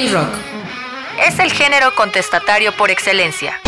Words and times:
El 0.00 0.10
rock 0.12 0.32
es 1.28 1.38
el 1.40 1.52
género 1.52 1.94
contestatario 1.94 2.74
por 2.74 2.90
excelencia. 2.90 3.60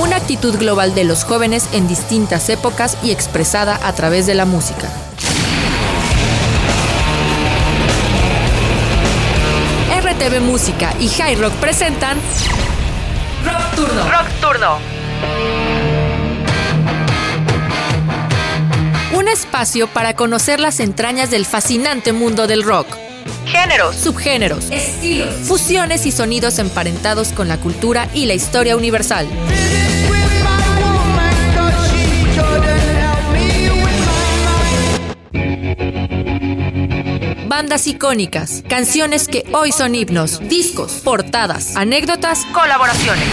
Una 0.00 0.16
actitud 0.16 0.58
global 0.58 0.92
de 0.92 1.04
los 1.04 1.22
jóvenes 1.22 1.68
en 1.72 1.86
distintas 1.86 2.48
épocas 2.48 2.98
y 3.04 3.12
expresada 3.12 3.78
a 3.84 3.92
través 3.92 4.26
de 4.26 4.34
la 4.34 4.44
música. 4.44 4.88
RTV 10.02 10.40
Música 10.40 10.94
y 10.98 11.08
High 11.10 11.36
Rock 11.36 11.52
presentan 11.60 12.18
Rock 13.44 13.76
Turno. 13.76 14.10
Rock 14.10 14.28
Turno. 14.40 15.73
Un 19.14 19.28
espacio 19.28 19.86
para 19.86 20.16
conocer 20.16 20.58
las 20.58 20.80
entrañas 20.80 21.30
del 21.30 21.46
fascinante 21.46 22.12
mundo 22.12 22.46
del 22.46 22.64
rock. 22.64 22.86
Géneros, 23.46 23.94
subgéneros, 23.96 24.70
estilos, 24.70 25.32
fusiones 25.44 26.04
y 26.06 26.12
sonidos 26.12 26.58
emparentados 26.58 27.28
con 27.28 27.46
la 27.46 27.58
cultura 27.58 28.08
y 28.12 28.26
la 28.26 28.34
historia 28.34 28.76
universal. 28.76 29.28
bandas 37.46 37.86
icónicas, 37.86 38.64
canciones 38.68 39.28
que 39.28 39.46
hoy 39.52 39.70
son 39.70 39.94
himnos, 39.94 40.40
discos, 40.48 40.94
portadas, 41.04 41.76
anécdotas, 41.76 42.44
colaboraciones. 42.46 43.28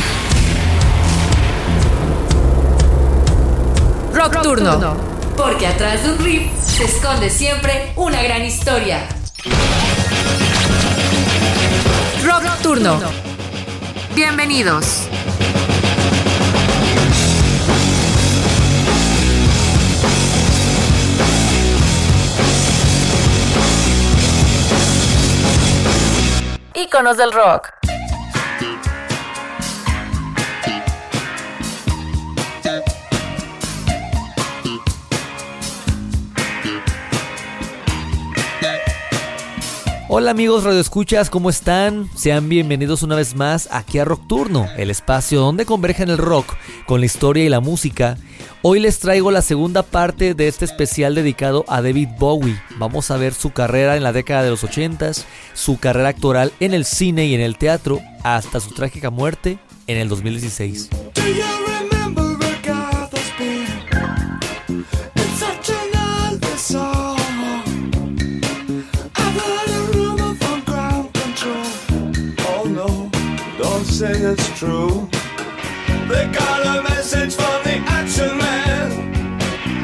Rock, 4.14 4.42
Turno. 4.44 5.11
Porque 5.44 5.66
atrás 5.66 6.04
de 6.04 6.12
un 6.12 6.20
riff 6.20 6.52
se 6.62 6.84
esconde 6.84 7.28
siempre 7.28 7.94
una 7.96 8.22
gran 8.22 8.46
historia. 8.46 9.08
Rock 12.24 12.44
Turno. 12.62 13.00
Bienvenidos. 14.14 15.08
Íconos 26.76 27.18
del 27.18 27.32
rock. 27.32 27.81
Hola 40.14 40.32
amigos 40.32 40.66
radioescuchas, 40.66 41.30
¿cómo 41.30 41.50
están? 41.50 42.10
Sean 42.16 42.50
bienvenidos 42.50 43.02
una 43.02 43.16
vez 43.16 43.34
más 43.34 43.70
aquí 43.72 43.98
a 43.98 44.04
Rock 44.04 44.28
Turno, 44.28 44.68
el 44.76 44.90
espacio 44.90 45.40
donde 45.40 45.66
convergen 45.66 46.10
el 46.10 46.18
rock 46.18 46.54
con 46.86 47.00
la 47.00 47.06
historia 47.06 47.46
y 47.46 47.50
la 47.50 47.62
música. 47.62 48.18
Hoy 48.62 48.82
les 48.82 49.00
traigo 49.00 49.32
la 49.32 49.42
segunda 49.42 49.84
parte 49.84 50.34
de 50.34 50.50
este 50.50 50.66
especial 50.66 51.16
dedicado 51.16 51.64
a 51.70 51.82
David 51.82 52.10
Bowie. 52.20 52.62
Vamos 52.78 53.10
a 53.10 53.16
ver 53.16 53.34
su 53.34 53.52
carrera 53.52 53.96
en 53.96 54.04
la 54.04 54.12
década 54.12 54.44
de 54.44 54.50
los 54.50 54.66
80, 54.66 55.14
su 55.54 55.80
carrera 55.80 56.10
actoral 56.10 56.52
en 56.60 56.74
el 56.74 56.84
cine 56.84 57.28
y 57.28 57.34
en 57.34 57.40
el 57.40 57.58
teatro, 57.58 58.02
hasta 58.22 58.60
su 58.60 58.72
trágica 58.72 59.12
muerte 59.12 59.60
en 59.88 59.98
el 59.98 60.10
2016. 60.10 60.90
Say 74.02 74.18
it's 74.32 74.48
true. 74.58 75.08
They 76.10 76.26
got 76.40 76.60
a 76.74 76.82
message 76.82 77.36
from 77.36 77.58
the 77.66 77.76
action 78.00 78.34
man. 78.36 78.90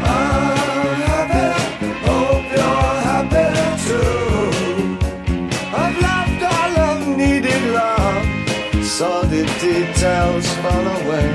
I'm 0.02 1.02
happy, 1.10 1.50
hope 2.08 2.48
you're 2.58 2.96
happy 3.10 3.48
too. 3.86 4.98
I've 5.82 5.98
loved 6.08 6.44
all 6.56 6.74
of 6.90 7.00
needed 7.16 7.64
love, 7.80 8.26
saw 8.84 9.22
the 9.22 9.44
details 9.62 10.48
fall 10.64 10.88
away. 10.98 11.30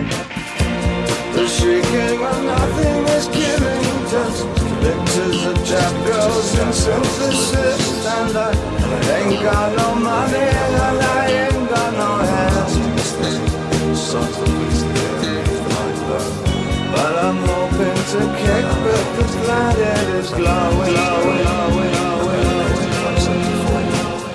The 1.34 1.46
shrieking 1.54 2.18
when 2.22 2.40
nothing 2.52 3.00
is 3.16 3.26
given, 3.38 3.80
just 4.10 4.40
pictures 4.82 5.40
of 5.50 5.56
chap 5.68 5.94
girls 6.08 6.50
in 6.58 6.72
synthesis. 6.82 8.06
And 8.18 8.36
I 8.36 8.50
ain't 9.18 9.40
got 9.40 9.68
no 9.78 9.94
money 9.94 10.46
and 10.62 10.76
I 10.82 11.30
ain't. 11.30 11.51
But 16.94 17.14
I'm 17.24 17.38
hoping 17.48 17.98
to 18.12 18.20
kick, 18.40 18.66
but 18.84 19.04
the 19.16 19.24
planet 19.42 20.06
is 20.20 20.28
glowing, 20.30 20.94
glowing, 20.94 21.42
glowing, 21.42 21.92
glowing. 21.94 22.72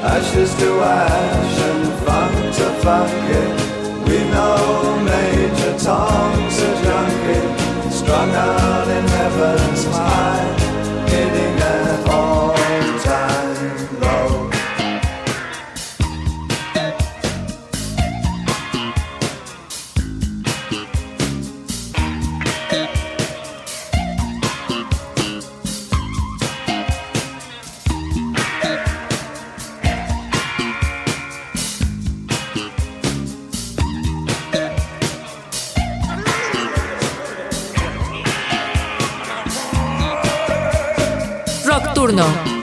Ashes 0.03 0.51
to 0.55 0.69
ash 0.81 1.59
and 1.69 1.85
funk 2.03 2.35
to 2.57 2.67
funk 2.83 3.29
it. 3.41 3.53
We 4.07 4.19
know 4.31 4.99
Major 5.03 5.73
Tom's 5.77 6.57
a 6.59 6.71
junkie, 6.83 7.45
strung 7.91 8.31
out 8.31 8.87
in 8.87 9.05
heaven's 9.07 9.83
high, 9.85 10.47
hitting 11.09 11.56
turno. 42.07 42.56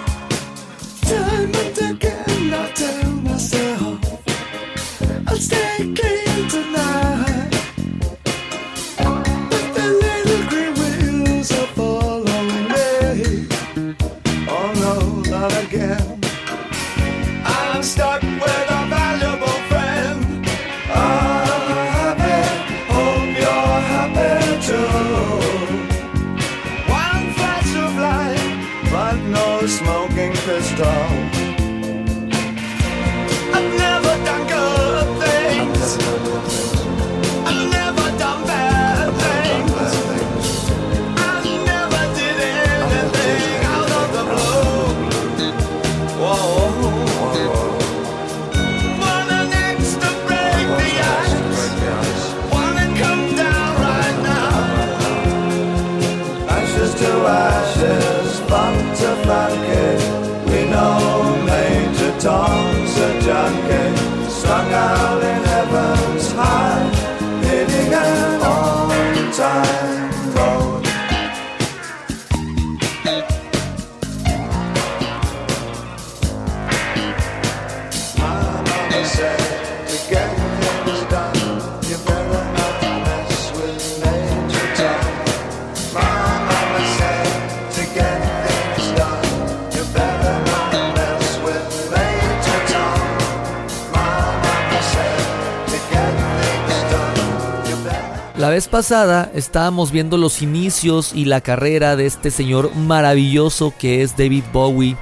Vez 98.51 98.69
pasada 98.69 99.31
estábamos 99.33 99.93
viendo 99.93 100.17
los 100.17 100.43
inicios 100.43 101.13
y 101.15 101.25
la 101.25 101.41
carrera 101.41 101.95
de 101.95 102.07
este 102.07 102.31
señor 102.31 102.75
maravilloso 102.75 103.73
que 103.79 104.03
es 104.03 104.17
David 104.17 104.45
Bowie, 104.53 104.97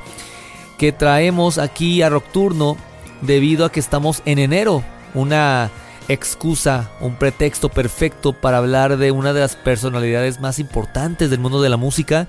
que 0.78 0.92
traemos 0.92 1.56
aquí 1.56 2.02
a 2.02 2.10
Rockturno 2.10 2.76
debido 3.22 3.64
a 3.64 3.72
que 3.72 3.80
estamos 3.80 4.22
en 4.26 4.38
enero, 4.38 4.84
una 5.14 5.70
excusa, 6.08 6.90
un 7.00 7.16
pretexto 7.16 7.70
perfecto 7.70 8.34
para 8.34 8.58
hablar 8.58 8.98
de 8.98 9.12
una 9.12 9.32
de 9.32 9.40
las 9.40 9.56
personalidades 9.56 10.38
más 10.38 10.58
importantes 10.58 11.30
del 11.30 11.40
mundo 11.40 11.62
de 11.62 11.70
la 11.70 11.78
música, 11.78 12.28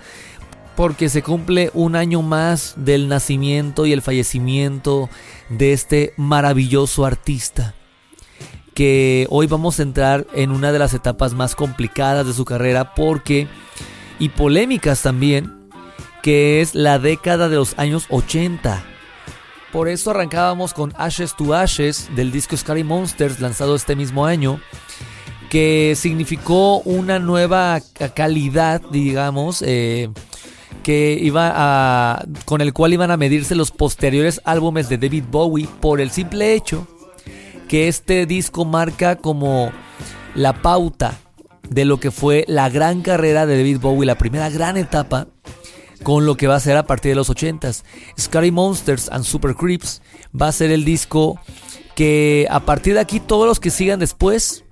porque 0.75 1.09
se 1.09 1.21
cumple 1.21 1.69
un 1.73 1.97
año 1.97 2.21
más 2.21 2.75
del 2.77 3.09
nacimiento 3.09 3.85
y 3.85 3.91
el 3.91 4.01
fallecimiento 4.01 5.09
de 5.49 5.73
este 5.73 6.13
maravilloso 6.15 7.05
artista 7.05 7.75
que 8.73 9.27
hoy 9.29 9.47
vamos 9.47 9.79
a 9.79 9.83
entrar 9.83 10.25
en 10.33 10.51
una 10.51 10.71
de 10.71 10.79
las 10.79 10.93
etapas 10.93 11.33
más 11.33 11.55
complicadas 11.55 12.25
de 12.25 12.33
su 12.33 12.45
carrera 12.45 12.93
porque 12.95 13.47
y 14.19 14.29
polémicas 14.29 15.01
también, 15.01 15.53
que 16.21 16.61
es 16.61 16.75
la 16.75 16.99
década 16.99 17.49
de 17.49 17.57
los 17.57 17.77
años 17.77 18.05
80. 18.09 18.83
Por 19.71 19.89
eso 19.89 20.11
arrancábamos 20.11 20.73
con 20.73 20.93
Ashes 20.97 21.35
to 21.35 21.53
Ashes 21.53 22.09
del 22.15 22.31
disco 22.31 22.55
Scary 22.55 22.83
Monsters 22.83 23.39
lanzado 23.39 23.75
este 23.75 23.95
mismo 23.95 24.25
año, 24.25 24.59
que 25.49 25.95
significó 25.95 26.79
una 26.79 27.19
nueva 27.19 27.81
calidad, 28.15 28.81
digamos, 28.91 29.63
eh, 29.65 30.09
que 30.83 31.17
iba 31.19 31.51
a, 31.55 32.25
con 32.45 32.61
el 32.61 32.73
cual 32.73 32.93
iban 32.93 33.11
a 33.11 33.17
medirse 33.17 33.55
los 33.55 33.71
posteriores 33.71 34.41
álbumes 34.45 34.89
de 34.89 34.97
David 34.97 35.23
Bowie 35.31 35.67
por 35.79 36.01
el 36.01 36.11
simple 36.11 36.53
hecho 36.53 36.87
que 37.73 37.87
este 37.87 38.27
disco 38.27 38.65
marca 38.65 39.15
como 39.15 39.71
la 40.35 40.61
pauta 40.61 41.17
de 41.67 41.85
lo 41.85 41.99
que 41.99 42.11
fue 42.11 42.45
la 42.47 42.69
gran 42.69 43.01
carrera 43.01 43.47
de 43.47 43.57
David 43.57 43.79
Bowie, 43.79 44.05
la 44.05 44.15
primera 44.15 44.51
gran 44.51 44.77
etapa 44.77 45.25
con 46.03 46.27
lo 46.27 46.37
que 46.37 46.45
va 46.45 46.53
a 46.53 46.59
ser 46.59 46.77
a 46.77 46.85
partir 46.85 47.09
de 47.09 47.15
los 47.15 47.31
80s. 47.31 47.83
Scary 48.15 48.51
Monsters 48.51 49.09
and 49.09 49.23
Super 49.23 49.55
Creeps 49.55 50.03
va 50.39 50.49
a 50.49 50.51
ser 50.51 50.69
el 50.69 50.85
disco 50.85 51.39
que 51.95 52.45
a 52.51 52.59
partir 52.59 52.93
de 52.93 52.99
aquí 52.99 53.19
todos 53.19 53.47
los 53.47 53.59
que 53.59 53.71
sigan 53.71 53.99
después 53.99 54.65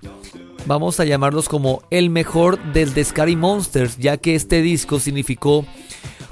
vamos 0.66 1.00
a 1.00 1.04
llamarlos 1.04 1.48
como 1.48 1.82
el 1.90 2.08
mejor 2.08 2.62
del 2.72 2.94
de 2.94 3.02
Scary 3.02 3.34
Monsters, 3.34 3.98
ya 3.98 4.16
que 4.16 4.36
este 4.36 4.62
disco 4.62 5.00
significó 5.00 5.66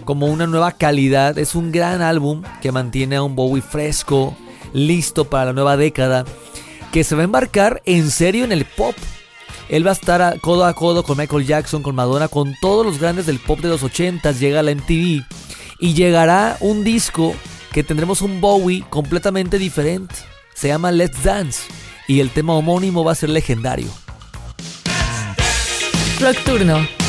como 0.04 0.28
una 0.28 0.46
nueva 0.46 0.70
calidad, 0.70 1.36
es 1.36 1.56
un 1.56 1.72
gran 1.72 2.00
álbum 2.00 2.44
que 2.62 2.70
mantiene 2.70 3.16
a 3.16 3.24
un 3.24 3.34
Bowie 3.34 3.60
fresco, 3.60 4.36
listo 4.72 5.28
para 5.28 5.46
la 5.46 5.52
nueva 5.52 5.76
década, 5.76 6.24
que 6.92 7.04
se 7.04 7.14
va 7.14 7.22
a 7.22 7.24
embarcar 7.24 7.82
en 7.84 8.10
serio 8.10 8.44
en 8.44 8.52
el 8.52 8.64
pop. 8.64 8.94
Él 9.68 9.86
va 9.86 9.90
a 9.90 9.94
estar 9.94 10.40
codo 10.40 10.64
a 10.64 10.74
codo 10.74 11.04
con 11.04 11.16
Michael 11.16 11.46
Jackson, 11.46 11.82
con 11.82 11.94
Madonna, 11.94 12.28
con 12.28 12.54
todos 12.60 12.84
los 12.84 12.98
grandes 12.98 13.26
del 13.26 13.38
pop 13.38 13.60
de 13.60 13.68
los 13.68 13.82
80s, 13.82 14.38
llega 14.38 14.60
a 14.60 14.62
la 14.62 14.74
MTV 14.74 15.24
y 15.78 15.94
llegará 15.94 16.56
un 16.60 16.82
disco 16.82 17.34
que 17.72 17.84
tendremos 17.84 18.20
un 18.20 18.40
Bowie 18.40 18.84
completamente 18.90 19.58
diferente. 19.58 20.16
Se 20.54 20.68
llama 20.68 20.90
Let's 20.90 21.22
Dance 21.22 21.62
y 22.08 22.20
el 22.20 22.30
tema 22.30 22.54
homónimo 22.54 23.04
va 23.04 23.12
a 23.12 23.14
ser 23.14 23.30
legendario. 23.30 23.88
Nocturno. 26.20 26.99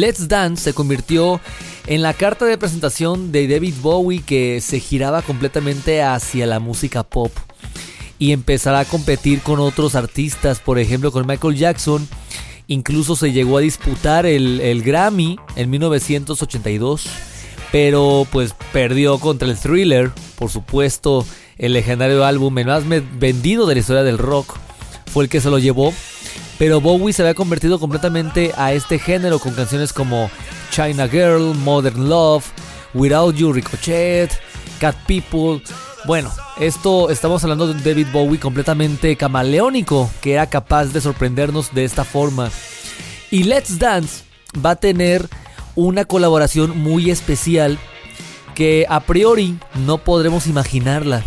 Let's 0.00 0.28
Dance 0.28 0.62
se 0.62 0.74
convirtió 0.74 1.40
en 1.86 2.02
la 2.02 2.12
carta 2.12 2.44
de 2.44 2.58
presentación 2.58 3.32
de 3.32 3.48
David 3.48 3.74
Bowie 3.80 4.22
que 4.22 4.60
se 4.60 4.80
giraba 4.80 5.22
completamente 5.22 6.02
hacia 6.02 6.46
la 6.46 6.60
música 6.60 7.02
pop 7.02 7.32
y 8.18 8.32
empezará 8.32 8.80
a 8.80 8.84
competir 8.84 9.40
con 9.40 9.60
otros 9.60 9.94
artistas, 9.94 10.60
por 10.60 10.78
ejemplo 10.78 11.12
con 11.12 11.26
Michael 11.26 11.56
Jackson. 11.56 12.06
Incluso 12.66 13.16
se 13.16 13.32
llegó 13.32 13.58
a 13.58 13.60
disputar 13.60 14.26
el, 14.26 14.60
el 14.60 14.82
Grammy 14.82 15.38
en 15.54 15.70
1982, 15.70 17.06
pero 17.72 18.26
pues 18.30 18.54
perdió 18.72 19.18
contra 19.18 19.48
el 19.48 19.58
Thriller, 19.58 20.10
por 20.38 20.50
supuesto 20.50 21.24
el 21.58 21.72
legendario 21.72 22.24
álbum 22.24 22.52
más 22.52 22.84
vendido 22.86 23.66
de 23.66 23.74
la 23.74 23.80
historia 23.80 24.02
del 24.02 24.18
rock, 24.18 24.56
fue 25.06 25.24
el 25.24 25.30
que 25.30 25.40
se 25.40 25.48
lo 25.48 25.58
llevó. 25.58 25.94
Pero 26.58 26.80
Bowie 26.80 27.12
se 27.12 27.22
había 27.22 27.34
convertido 27.34 27.78
completamente 27.78 28.52
a 28.56 28.72
este 28.72 28.98
género 28.98 29.38
con 29.38 29.52
canciones 29.54 29.92
como 29.92 30.30
China 30.70 31.06
Girl, 31.06 31.54
Modern 31.54 32.08
Love, 32.08 32.46
Without 32.94 33.34
You 33.36 33.52
Ricochet, 33.52 34.30
Cat 34.80 34.96
People. 35.06 35.62
Bueno, 36.06 36.32
esto 36.58 37.10
estamos 37.10 37.42
hablando 37.44 37.66
de 37.66 37.72
un 37.72 37.84
David 37.84 38.06
Bowie 38.12 38.40
completamente 38.40 39.16
camaleónico 39.16 40.10
que 40.22 40.32
era 40.32 40.48
capaz 40.48 40.86
de 40.86 41.00
sorprendernos 41.02 41.74
de 41.74 41.84
esta 41.84 42.04
forma. 42.04 42.50
Y 43.30 43.44
Let's 43.44 43.78
Dance 43.78 44.24
va 44.64 44.70
a 44.70 44.76
tener 44.76 45.28
una 45.74 46.06
colaboración 46.06 46.78
muy 46.78 47.10
especial 47.10 47.78
que 48.54 48.86
a 48.88 49.00
priori 49.00 49.58
no 49.84 49.98
podremos 49.98 50.46
imaginarla 50.46 51.22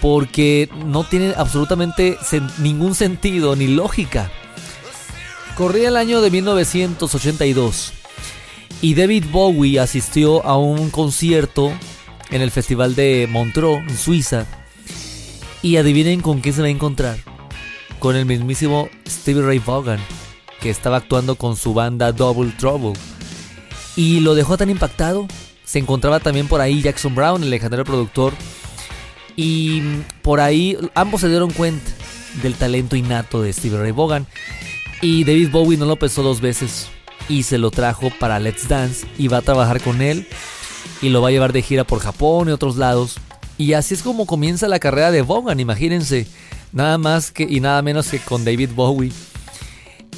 porque 0.00 0.68
no 0.86 1.02
tiene 1.04 1.34
absolutamente 1.36 2.16
ningún 2.58 2.94
sentido 2.94 3.56
ni 3.56 3.66
lógica. 3.66 4.30
Corría 5.56 5.88
el 5.88 5.96
año 5.96 6.20
de 6.20 6.30
1982 6.30 7.92
y 8.80 8.94
David 8.94 9.26
Bowie 9.30 9.78
asistió 9.78 10.44
a 10.44 10.56
un 10.56 10.90
concierto 10.90 11.72
en 12.30 12.42
el 12.42 12.50
Festival 12.50 12.96
de 12.96 13.28
Montreux, 13.30 13.78
en 13.88 13.96
Suiza. 13.96 14.46
Y 15.62 15.76
adivinen 15.76 16.20
con 16.20 16.40
quién 16.40 16.54
se 16.54 16.62
va 16.62 16.66
a 16.66 16.70
encontrar. 16.70 17.18
Con 18.00 18.16
el 18.16 18.26
mismísimo 18.26 18.88
Stevie 19.06 19.42
Ray 19.42 19.58
Vaughan, 19.60 20.00
que 20.60 20.70
estaba 20.70 20.96
actuando 20.96 21.36
con 21.36 21.56
su 21.56 21.74
banda 21.74 22.10
Double 22.10 22.50
Trouble. 22.58 22.98
Y 23.94 24.20
lo 24.20 24.34
dejó 24.34 24.56
tan 24.56 24.70
impactado. 24.70 25.28
Se 25.64 25.78
encontraba 25.78 26.18
también 26.18 26.48
por 26.48 26.60
ahí 26.60 26.82
Jackson 26.82 27.14
Brown, 27.14 27.44
el 27.44 27.50
legendario 27.50 27.84
productor. 27.84 28.32
Y 29.36 29.82
por 30.22 30.40
ahí 30.40 30.76
ambos 30.94 31.20
se 31.20 31.28
dieron 31.28 31.52
cuenta 31.52 31.92
del 32.42 32.54
talento 32.54 32.96
innato 32.96 33.42
de 33.42 33.52
Stevie 33.52 33.78
Ray 33.78 33.92
Vaughan. 33.92 34.26
Y 35.02 35.24
David 35.24 35.50
Bowie 35.50 35.76
no 35.76 35.84
lo 35.84 35.96
pensó 35.96 36.22
dos 36.22 36.40
veces 36.40 36.86
y 37.28 37.42
se 37.42 37.58
lo 37.58 37.72
trajo 37.72 38.12
para 38.20 38.38
Let's 38.38 38.68
Dance 38.68 39.04
y 39.18 39.26
va 39.26 39.38
a 39.38 39.42
trabajar 39.42 39.80
con 39.82 40.00
él 40.00 40.28
y 41.02 41.08
lo 41.08 41.20
va 41.20 41.28
a 41.28 41.32
llevar 41.32 41.52
de 41.52 41.60
gira 41.60 41.82
por 41.82 41.98
Japón 41.98 42.48
y 42.48 42.52
otros 42.52 42.76
lados. 42.76 43.16
Y 43.58 43.72
así 43.72 43.94
es 43.94 44.02
como 44.04 44.26
comienza 44.26 44.68
la 44.68 44.78
carrera 44.78 45.10
de 45.10 45.22
Vaughan, 45.22 45.58
imagínense, 45.58 46.28
nada 46.72 46.98
más 46.98 47.32
que 47.32 47.42
y 47.42 47.58
nada 47.58 47.82
menos 47.82 48.08
que 48.08 48.20
con 48.20 48.44
David 48.44 48.70
Bowie. 48.76 49.12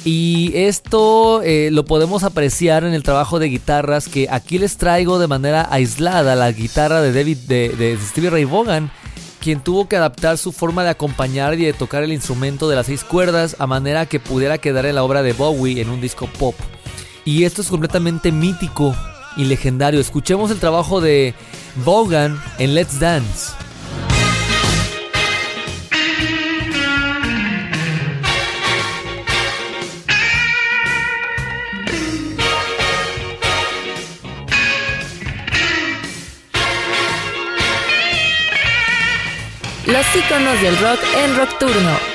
Y 0.03 0.51
esto 0.53 1.41
eh, 1.41 1.69
lo 1.71 1.83
podemos 1.85 2.23
apreciar 2.23 2.83
en 2.83 2.93
el 2.93 3.01
trabajo 3.01 3.39
de 3.39 3.49
guitarras 3.49 4.07
que 4.07 4.27
aquí 4.29 4.59
les 4.59 4.77
traigo 4.77 5.17
de 5.17 5.25
manera 5.25 5.67
aislada 5.71 6.35
la 6.35 6.51
guitarra 6.51 7.01
de 7.01 7.11
David 7.11 7.37
de, 7.47 7.69
de 7.69 7.97
Stevie 7.97 8.29
Ray 8.29 8.45
Vaughan, 8.45 8.91
quien 9.45 9.59
tuvo 9.59 9.87
que 9.87 9.95
adaptar 9.95 10.39
su 10.39 10.51
forma 10.51 10.83
de 10.83 10.89
acompañar 10.89 11.53
y 11.53 11.65
de 11.65 11.73
tocar 11.73 12.01
el 12.01 12.11
instrumento 12.11 12.67
de 12.67 12.75
las 12.75 12.87
seis 12.87 13.03
cuerdas 13.03 13.55
a 13.59 13.67
manera 13.67 14.07
que 14.07 14.19
pudiera 14.19 14.57
quedar 14.57 14.87
en 14.87 14.95
la 14.95 15.03
obra 15.03 15.21
de 15.21 15.33
Bowie 15.33 15.79
en 15.79 15.91
un 15.91 16.01
disco 16.01 16.27
pop. 16.39 16.55
Y 17.25 17.43
esto 17.43 17.61
es 17.61 17.67
completamente 17.67 18.31
mítico 18.31 18.95
y 19.37 19.45
legendario. 19.45 19.99
Escuchemos 19.99 20.49
el 20.49 20.59
trabajo 20.59 20.99
de 20.99 21.35
Vaughan 21.85 22.41
en 22.57 22.73
Let's 22.73 22.99
Dance. 22.99 23.64
Iconos 40.15 40.61
del 40.61 40.77
rock 40.79 40.99
en 41.17 41.35
Rockturno. 41.35 42.14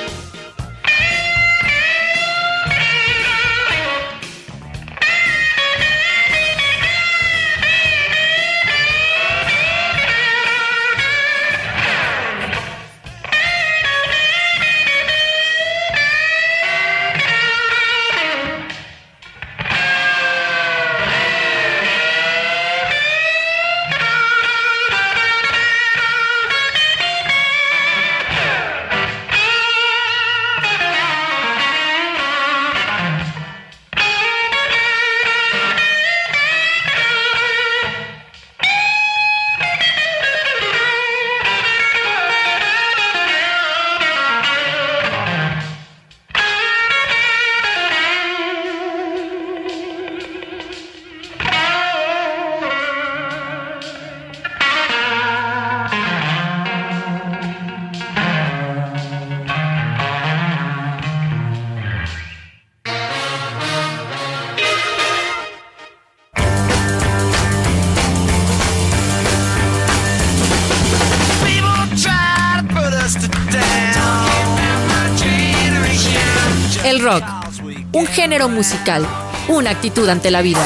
género 78.31 78.47
musical, 78.47 79.05
una 79.49 79.71
actitud 79.71 80.07
ante 80.07 80.31
la 80.31 80.41
vida. 80.41 80.61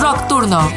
Rock 0.00 0.28
Turno. 0.28 0.70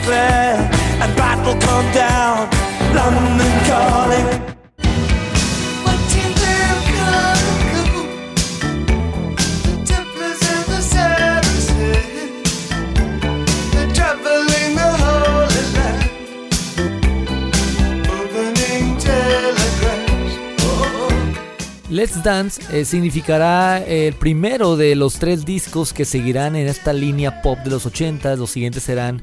Let's 21.96 22.22
Dance 22.22 22.62
eh, 22.78 22.84
significará 22.84 23.82
el 23.82 24.16
primero 24.16 24.76
de 24.76 24.96
los 24.96 25.14
tres 25.14 25.46
discos 25.46 25.94
que 25.94 26.04
seguirán 26.04 26.58
en 26.58 26.68
esta 26.68 26.92
línea 26.92 27.42
pop 27.42 27.58
de 27.60 27.70
los 27.70 27.86
80. 27.86 28.36
Los 28.36 28.52
siguientes 28.52 28.84
serán 28.84 29.22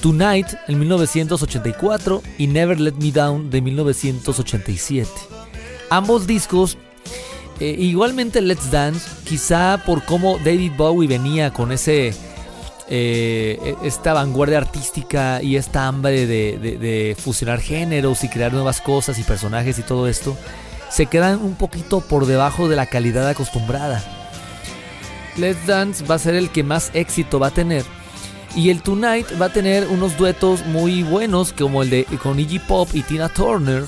Tonight 0.00 0.46
en 0.66 0.78
1984 0.78 2.22
y 2.38 2.46
Never 2.46 2.80
Let 2.80 2.94
Me 2.94 3.12
Down 3.12 3.50
de 3.50 3.60
1987. 3.60 5.10
Ambos 5.90 6.26
discos, 6.26 6.78
eh, 7.60 7.76
igualmente 7.78 8.40
Let's 8.40 8.70
Dance, 8.70 9.06
quizá 9.24 9.82
por 9.84 10.02
cómo 10.02 10.38
David 10.38 10.72
Bowie 10.74 11.06
venía 11.06 11.52
con 11.52 11.70
ese 11.70 12.14
eh, 12.88 13.58
e, 13.62 13.76
esta 13.86 14.14
vanguardia 14.14 14.56
artística 14.56 15.42
y 15.42 15.56
esta 15.56 15.86
hambre 15.86 16.26
de, 16.26 17.14
fusionar 17.18 17.60
géneros 17.60 18.24
y 18.24 18.30
crear 18.30 18.54
nuevas 18.54 18.80
cosas 18.80 19.18
y 19.18 19.22
personajes 19.22 19.78
y 19.78 19.82
todo 19.82 20.08
esto, 20.08 20.34
se 20.90 21.06
quedan 21.06 21.40
un 21.42 21.54
poquito 21.54 22.00
por 22.00 22.26
debajo 22.26 22.68
de 22.68 22.76
la 22.76 22.86
calidad 22.86 23.28
acostumbrada. 23.28 24.02
Let's 25.36 25.66
Dance 25.66 26.04
va 26.04 26.14
a 26.14 26.18
ser 26.18 26.34
el 26.34 26.50
que 26.50 26.62
más 26.62 26.90
éxito 26.94 27.38
va 27.38 27.48
a 27.48 27.54
tener. 27.54 27.84
Y 28.54 28.70
el 28.70 28.82
Tonight 28.82 29.26
va 29.40 29.46
a 29.46 29.52
tener 29.52 29.86
unos 29.88 30.16
duetos 30.16 30.64
muy 30.64 31.02
buenos 31.02 31.52
como 31.52 31.82
el 31.82 31.90
de 31.90 32.04
con 32.22 32.40
Iggy 32.40 32.58
Pop 32.60 32.88
y 32.94 33.02
Tina 33.02 33.28
Turner. 33.28 33.84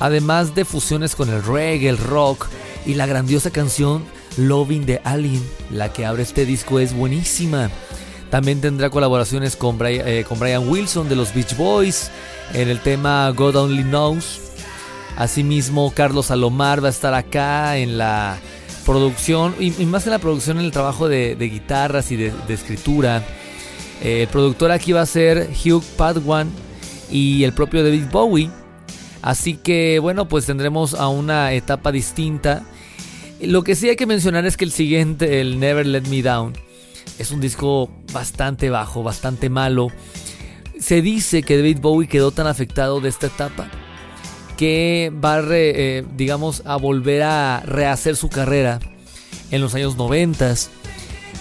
Además 0.00 0.54
de 0.54 0.66
fusiones 0.66 1.14
con 1.14 1.30
el 1.30 1.42
reggae, 1.42 1.88
el 1.88 1.96
rock 1.96 2.48
y 2.84 2.94
la 2.94 3.06
grandiosa 3.06 3.50
canción 3.50 4.04
Loving 4.36 4.84
the 4.84 5.00
Alien. 5.04 5.42
La 5.70 5.92
que 5.92 6.04
abre 6.04 6.22
este 6.22 6.44
disco 6.44 6.78
es 6.78 6.92
buenísima. 6.92 7.70
También 8.30 8.60
tendrá 8.60 8.90
colaboraciones 8.90 9.56
con 9.56 9.78
Brian, 9.78 10.06
eh, 10.06 10.24
con 10.28 10.38
Brian 10.38 10.68
Wilson 10.68 11.08
de 11.08 11.16
los 11.16 11.34
Beach 11.34 11.56
Boys 11.56 12.10
en 12.52 12.68
el 12.68 12.80
tema 12.80 13.30
God 13.30 13.56
Only 13.56 13.82
Knows. 13.82 14.49
Asimismo, 15.16 15.92
Carlos 15.94 16.26
Salomar 16.26 16.82
va 16.82 16.88
a 16.88 16.90
estar 16.90 17.14
acá 17.14 17.76
en 17.76 17.98
la 17.98 18.38
producción, 18.86 19.54
y, 19.60 19.70
más 19.86 20.06
en 20.06 20.12
la 20.12 20.18
producción, 20.18 20.58
en 20.58 20.64
el 20.64 20.72
trabajo 20.72 21.08
de, 21.08 21.36
guitarras 21.38 22.10
y 22.10 22.16
de, 22.16 22.32
escritura. 22.48 23.22
el 24.02 24.26
productor 24.28 24.70
aquí 24.70 24.92
va 24.92 25.02
a 25.02 25.06
ser 25.06 25.50
Hugh 25.64 25.84
Padwan 25.96 26.50
y 27.10 27.44
el 27.44 27.52
propio 27.52 27.82
David 27.82 28.06
Bowie. 28.10 28.50
Así 29.22 29.54
que 29.54 29.98
bueno, 29.98 30.28
pues 30.28 30.46
tendremos 30.46 30.94
a 30.94 31.08
una 31.08 31.52
etapa 31.52 31.92
distinta. 31.92 32.64
Lo 33.42 33.62
que 33.62 33.74
sí 33.74 33.88
hay 33.88 33.96
que 33.96 34.06
mencionar 34.06 34.46
es 34.46 34.56
que 34.56 34.64
el 34.64 34.72
siguiente, 34.72 35.40
el 35.40 35.60
Never 35.60 35.86
Let 35.86 36.08
Me 36.08 36.22
Down, 36.22 36.54
es 37.18 37.30
un 37.30 37.40
disco 37.40 37.90
bastante 38.12 38.70
bajo, 38.70 39.02
bastante 39.02 39.50
malo. 39.50 39.88
Se 40.78 41.02
dice 41.02 41.42
que 41.42 41.56
David 41.56 41.78
Bowie 41.80 42.08
quedó 42.08 42.30
tan 42.30 42.46
afectado 42.46 43.00
de 43.00 43.10
esta 43.10 43.26
etapa 43.26 43.70
que 44.60 45.10
va, 45.24 45.36
a 45.36 45.42
eh, 45.52 46.04
digamos, 46.18 46.62
a 46.66 46.76
volver 46.76 47.22
a 47.22 47.62
rehacer 47.64 48.14
su 48.14 48.28
carrera 48.28 48.78
en 49.50 49.62
los 49.62 49.74
años 49.74 49.96
90. 49.96 50.54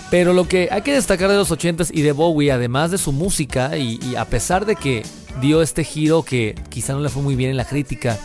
Pero 0.10 0.32
lo 0.32 0.48
que 0.48 0.70
hay 0.72 0.84
que 0.84 0.94
destacar 0.94 1.30
de 1.30 1.36
los 1.36 1.52
80s 1.52 1.92
y 1.94 2.02
de 2.02 2.14
Bowie, 2.14 2.50
además 2.50 2.92
de 2.92 2.98
su 2.98 3.12
música, 3.12 3.78
y, 3.78 4.16
a 4.16 4.24
pesar 4.24 4.66
de 4.66 4.78
que 4.78 5.04
dio 5.42 5.62
este 5.62 5.84
giro 5.84 6.24
que 6.24 6.56
quizá 6.70 6.94
no 6.94 7.02
le 7.02 7.10
fue 7.10 7.22
muy 7.22 7.36
bien 7.36 7.50
en 7.52 7.58
la 7.58 7.66
crítica, 7.66 8.18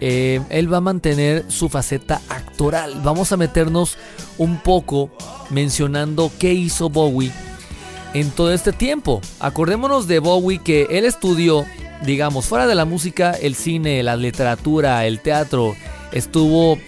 eh, 0.00 0.40
él 0.48 0.72
va 0.72 0.78
a 0.78 0.80
mantener 0.80 1.44
su 1.48 1.68
faceta 1.68 2.22
actoral. 2.30 3.02
Vamos 3.04 3.32
a 3.32 3.36
meternos 3.36 3.98
un 4.38 4.62
poco 4.62 5.10
mencionando 5.50 6.32
qué 6.38 6.54
hizo 6.54 6.88
Bowie 6.88 7.32
en 8.14 8.30
todo 8.30 8.50
este 8.54 8.72
tiempo. 8.72 9.20
Acordémonos 9.40 10.08
de 10.08 10.20
Bowie 10.20 10.62
que 10.62 10.86
él 10.88 11.04
estudió 11.04 11.66
digamos, 12.02 12.46
fuera 12.46 12.66
de 12.66 12.74
la 12.74 12.84
música, 12.84 13.32
el 13.32 13.54
cine, 13.54 14.02
la 14.02 14.16
literatura, 14.16 15.06
el 15.06 15.20
teatro, 15.20 15.76
estuvo 16.12 16.78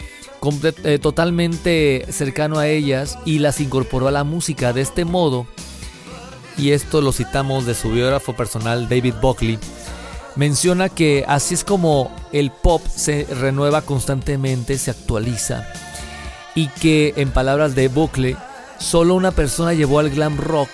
eh, 0.85 0.99
totalmente 1.01 2.07
cercano 2.11 2.59
a 2.59 2.69
ellas 2.69 3.19
y 3.25 3.41
las 3.41 3.61
incorporó 3.61 4.09
a 4.09 4.13
la 4.13 4.25
música 4.25 4.73
de 4.73 4.83
este 4.83 5.05
modo. 5.05 5.47
Y 6.57 6.73
esto 6.73 7.01
lo 7.01 7.13
citamos 7.13 7.67
de 7.67 7.75
su 7.75 7.91
biógrafo 7.91 8.35
personal 8.35 8.89
David 8.89 9.15
Buckley. 9.21 9.59
Menciona 10.37 10.89
que 10.89 11.25
así 11.27 11.55
es 11.55 11.65
como 11.65 12.15
el 12.33 12.51
pop 12.51 12.83
se 12.87 13.27
renueva 13.27 13.83
constantemente, 13.83 14.79
se 14.79 14.91
actualiza. 14.91 15.67
Y 16.55 16.69
que 16.69 17.15
en 17.17 17.31
palabras 17.31 17.75
de 17.75 17.89
Buckley, 17.89 18.37
solo 18.79 19.15
una 19.15 19.31
persona 19.31 19.73
llevó 19.73 19.99
al 19.99 20.11
glam 20.11 20.37
rock 20.37 20.71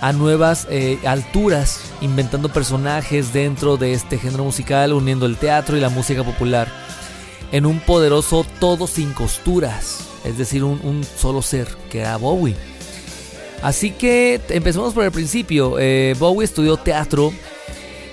a 0.00 0.12
nuevas 0.12 0.66
eh, 0.70 0.98
alturas, 1.04 1.80
inventando 2.00 2.48
personajes 2.48 3.32
dentro 3.32 3.76
de 3.76 3.92
este 3.92 4.18
género 4.18 4.44
musical, 4.44 4.92
uniendo 4.92 5.26
el 5.26 5.36
teatro 5.36 5.76
y 5.76 5.80
la 5.80 5.88
música 5.88 6.22
popular 6.22 6.68
en 7.50 7.66
un 7.66 7.80
poderoso 7.80 8.44
todo 8.60 8.86
sin 8.86 9.12
costuras, 9.12 10.00
es 10.24 10.36
decir, 10.38 10.64
un, 10.64 11.04
solo 11.16 11.42
ser, 11.42 11.68
que 11.90 12.00
era 12.00 12.16
Bowie. 12.16 12.54
Así 13.62 13.90
que 13.90 14.40
empecemos 14.50 14.94
por 14.94 15.04
el 15.04 15.10
principio. 15.10 15.78
Eh, 15.78 16.14
Bowie 16.18 16.44
estudió 16.44 16.76
teatro, 16.76 17.32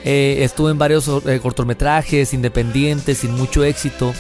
eh, 0.04 0.38
estuvo 0.42 0.70
en 0.70 0.77
varios 0.77 1.10
cortometrajes 1.42 2.34
independientes 2.34 3.20
sin 3.20 3.32
mucho 3.32 3.63
éxito, 3.63 4.13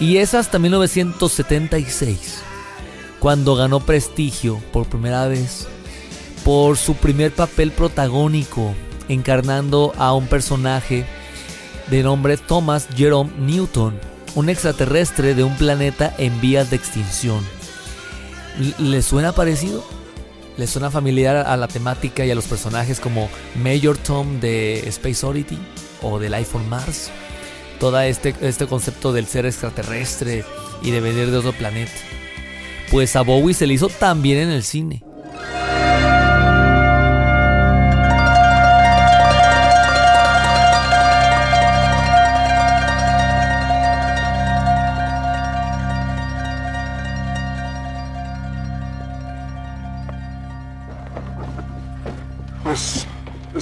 y 0.00 0.16
es 0.16 0.34
hasta 0.34 0.58
1976 0.58 2.42
cuando 3.20 3.54
ganó 3.54 3.78
prestigio 3.78 4.60
por 4.72 4.86
primera 4.86 5.28
vez 5.28 5.68
por 6.44 6.76
su 6.76 6.94
primer 6.94 7.32
papel 7.32 7.70
protagónico, 7.72 8.74
encarnando 9.08 9.92
a 9.96 10.12
un 10.14 10.26
personaje 10.26 11.04
de 11.90 12.02
nombre 12.02 12.36
Thomas 12.36 12.88
Jerome 12.96 13.30
Newton, 13.38 13.98
un 14.34 14.48
extraterrestre 14.48 15.34
de 15.34 15.44
un 15.44 15.56
planeta 15.56 16.14
en 16.18 16.40
vías 16.40 16.70
de 16.70 16.76
extinción. 16.76 17.44
¿Le 18.78 19.02
suena 19.02 19.32
parecido? 19.32 19.84
¿Le 20.56 20.66
suena 20.66 20.90
familiar 20.90 21.36
a 21.36 21.56
la 21.56 21.68
temática 21.68 22.24
y 22.26 22.30
a 22.30 22.34
los 22.34 22.46
personajes 22.46 23.00
como 23.00 23.28
Major 23.54 23.96
Tom 23.96 24.40
de 24.40 24.86
Space 24.88 25.24
Oddity 25.24 25.58
o 26.02 26.18
del 26.18 26.34
iPhone 26.34 26.68
Mars? 26.68 27.10
Todo 27.80 28.00
este, 28.00 28.34
este 28.42 28.66
concepto 28.66 29.12
del 29.12 29.26
ser 29.26 29.46
extraterrestre 29.46 30.44
y 30.82 30.90
de 30.90 31.00
venir 31.00 31.30
de 31.30 31.38
otro 31.38 31.52
planeta. 31.52 31.92
Pues 32.90 33.16
a 33.16 33.22
Bowie 33.22 33.54
se 33.54 33.66
le 33.66 33.74
hizo 33.74 33.88
también 33.88 34.38
en 34.38 34.50
el 34.50 34.62
cine. 34.62 35.02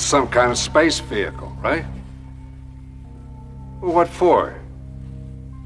Some 0.01 0.29
kind 0.29 0.51
of 0.51 0.59
space 0.59 0.99
vehicle, 0.99 1.57
right? 1.61 1.85
Well, 3.81 3.93
what 3.93 4.09
for? 4.09 4.55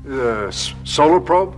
The 0.05 0.51
solar 0.85 1.21
probe? 1.21 1.57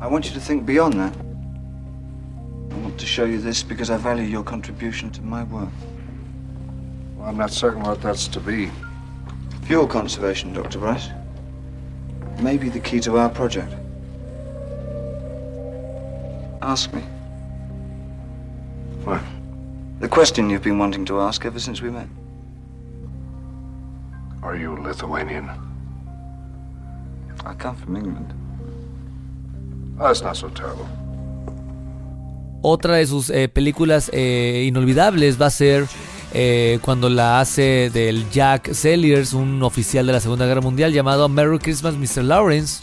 I 0.00 0.06
want 0.06 0.26
you 0.26 0.32
to 0.32 0.40
think 0.40 0.64
beyond 0.66 0.94
that. 0.94 1.14
I 1.16 2.78
want 2.78 2.98
to 2.98 3.06
show 3.06 3.24
you 3.24 3.40
this 3.40 3.62
because 3.62 3.90
I 3.90 3.96
value 3.96 4.24
your 4.24 4.42
contribution 4.42 5.10
to 5.12 5.22
my 5.22 5.44
work. 5.44 5.68
Well, 7.16 7.28
I'm 7.28 7.36
not 7.36 7.50
certain 7.50 7.82
what 7.82 8.00
that's 8.02 8.28
to 8.28 8.40
be. 8.40 8.70
Fuel 9.64 9.86
conservation, 9.86 10.52
Dr. 10.52 10.78
Bryce. 10.78 11.08
May 12.40 12.56
be 12.56 12.68
the 12.68 12.80
key 12.80 13.00
to 13.00 13.18
our 13.18 13.28
project. 13.28 13.72
Ask 16.62 16.92
me. 16.92 17.02
What? 19.04 19.22
The 20.00 20.08
question 20.08 20.50
you've 20.50 20.62
been 20.62 20.78
wanting 20.78 21.06
to 21.06 21.20
ask 21.20 21.44
ever 21.46 21.58
since 21.58 21.80
we 21.80 21.90
met. 21.90 22.06
Are 24.42 24.54
you 24.54 24.76
Lithuanian? 24.76 25.48
I 27.46 27.54
come 27.54 27.76
from 27.76 27.96
England. 27.96 28.34
Oh, 29.98 30.08
that's 30.08 30.22
not 30.22 30.36
so 30.36 30.48
terrible. 30.50 30.86
Otra 32.62 32.96
de 32.96 33.06
sus 33.06 33.30
eh, 33.30 33.48
películas 33.48 34.10
eh, 34.12 34.64
inolvidables 34.66 35.40
va 35.40 35.46
a 35.46 35.50
ser 35.50 35.86
eh, 36.34 36.78
cuando 36.82 37.08
la 37.08 37.40
hace 37.40 37.90
del 37.90 38.28
Jack 38.30 38.74
Selliers, 38.74 39.32
un 39.32 39.62
oficial 39.62 40.06
de 40.06 40.12
la 40.12 40.20
Segunda 40.20 40.46
Guerra 40.46 40.60
Mundial 40.60 40.92
llamado 40.92 41.28
Merry 41.28 41.58
Christmas 41.58 41.94
Mr. 41.94 42.22
Lawrence. 42.22 42.82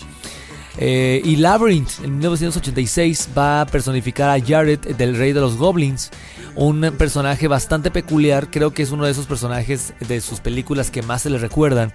Eh, 0.77 1.21
y 1.23 1.35
Labyrinth 1.35 2.03
en 2.03 2.17
1986 2.17 3.29
va 3.37 3.61
a 3.61 3.65
personificar 3.65 4.29
a 4.29 4.43
Jared 4.43 4.79
del 4.79 5.15
Rey 5.15 5.31
de 5.31 5.39
los 5.39 5.57
Goblins, 5.57 6.09
un 6.55 6.81
personaje 6.97 7.47
bastante 7.47 7.91
peculiar, 7.91 8.49
creo 8.49 8.73
que 8.73 8.81
es 8.81 8.91
uno 8.91 9.05
de 9.05 9.11
esos 9.11 9.27
personajes 9.27 9.93
de 10.07 10.19
sus 10.21 10.39
películas 10.39 10.89
que 10.89 11.01
más 11.03 11.21
se 11.21 11.29
le 11.29 11.37
recuerdan. 11.37 11.93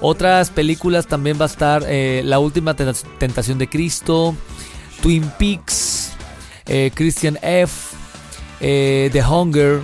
Otras 0.00 0.50
películas 0.50 1.06
también 1.06 1.38
va 1.38 1.44
a 1.44 1.48
estar 1.48 1.84
eh, 1.86 2.22
La 2.24 2.38
Última 2.38 2.74
Tentación 2.74 3.58
de 3.58 3.68
Cristo, 3.68 4.34
Twin 5.02 5.30
Peaks, 5.38 6.12
eh, 6.66 6.90
Christian 6.94 7.38
F., 7.42 7.96
The 8.58 9.22
Hunger, 9.22 9.80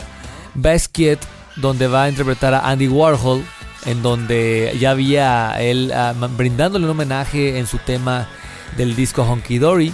Basket, 0.55 1.19
donde 1.57 1.87
va 1.87 2.05
a 2.05 2.09
interpretar 2.09 2.53
a 2.55 2.69
Andy 2.69 2.89
Warhol 2.89 3.43
en 3.87 4.03
donde 4.03 4.77
ya 4.79 4.91
había 4.91 5.57
él 5.61 5.93
ah, 5.95 6.13
brindándole 6.37 6.85
un 6.85 6.91
homenaje 6.91 7.59
en 7.59 7.67
su 7.67 7.79
tema 7.79 8.29
del 8.77 8.95
disco 8.95 9.23
Honky 9.23 9.59
Dory. 9.59 9.93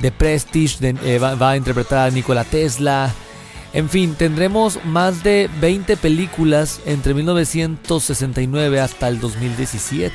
The 0.00 0.12
Prestige 0.12 0.78
eh, 1.04 1.18
va, 1.18 1.50
a 1.50 1.56
interpretar 1.56 2.08
a 2.08 2.10
Nikola 2.10 2.44
Tesla. 2.44 3.12
En 3.72 3.90
fin, 3.90 4.14
tendremos 4.14 4.82
más 4.84 5.22
de 5.22 5.50
20 5.60 5.96
películas 5.96 6.80
entre 6.86 7.14
1969 7.14 8.80
hasta 8.80 9.08
el 9.08 9.20
2017. 9.20 10.14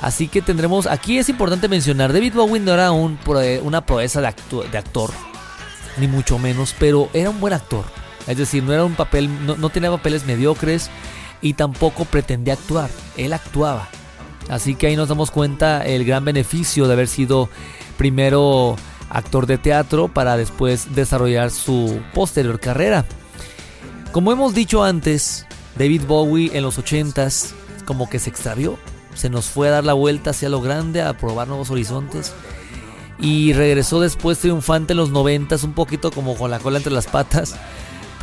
Así 0.00 0.28
que 0.28 0.40
tendremos, 0.40 0.86
aquí 0.86 1.18
es 1.18 1.28
importante 1.28 1.68
mencionar, 1.68 2.12
David 2.12 2.34
Bowie 2.34 2.60
no 2.60 2.72
era 2.72 2.92
un, 2.92 3.18
una 3.62 3.86
proeza 3.86 4.20
de, 4.20 4.34
de, 4.70 4.78
actor, 4.78 5.10
ni 5.98 6.08
mucho 6.08 6.38
menos, 6.38 6.74
pero 6.78 7.08
era 7.12 7.30
un 7.30 7.40
buen 7.40 7.54
actor. 7.54 7.84
Es 8.26 8.36
decir, 8.36 8.62
no 8.62 8.72
era 8.72 8.84
un 8.84 8.94
papel, 8.94 9.30
no 9.46 9.68
tenía 9.70 9.90
papeles 9.90 10.24
mediocres, 10.24 10.90
y 11.44 11.52
tampoco 11.52 12.06
pretendía 12.06 12.54
actuar, 12.54 12.88
él 13.18 13.34
actuaba. 13.34 13.88
Así 14.48 14.74
que 14.74 14.86
ahí 14.86 14.96
nos 14.96 15.08
damos 15.08 15.30
cuenta 15.30 15.84
el 15.84 16.06
gran 16.06 16.24
beneficio 16.24 16.86
de 16.86 16.94
haber 16.94 17.06
sido 17.06 17.50
primero 17.98 18.76
actor 19.10 19.46
de 19.46 19.58
teatro 19.58 20.08
para 20.08 20.38
después 20.38 20.94
desarrollar 20.94 21.50
su 21.50 22.00
posterior 22.14 22.58
carrera. 22.58 23.04
Como 24.10 24.32
hemos 24.32 24.54
dicho 24.54 24.84
antes, 24.84 25.46
David 25.76 26.04
Bowie 26.08 26.50
en 26.54 26.62
los 26.62 26.78
80s 26.78 27.52
como 27.84 28.08
que 28.08 28.18
se 28.18 28.30
extravió, 28.30 28.78
se 29.14 29.28
nos 29.28 29.44
fue 29.44 29.68
a 29.68 29.72
dar 29.72 29.84
la 29.84 29.92
vuelta 29.92 30.30
hacia 30.30 30.48
lo 30.48 30.62
grande, 30.62 31.02
a 31.02 31.12
probar 31.18 31.46
nuevos 31.46 31.68
horizontes 31.68 32.32
y 33.20 33.52
regresó 33.52 34.00
después 34.00 34.38
triunfante 34.38 34.94
en 34.94 34.96
los 34.96 35.10
90s 35.10 35.62
un 35.64 35.74
poquito 35.74 36.10
como 36.10 36.36
con 36.36 36.50
la 36.50 36.58
cola 36.58 36.78
entre 36.78 36.92
las 36.92 37.06
patas 37.06 37.54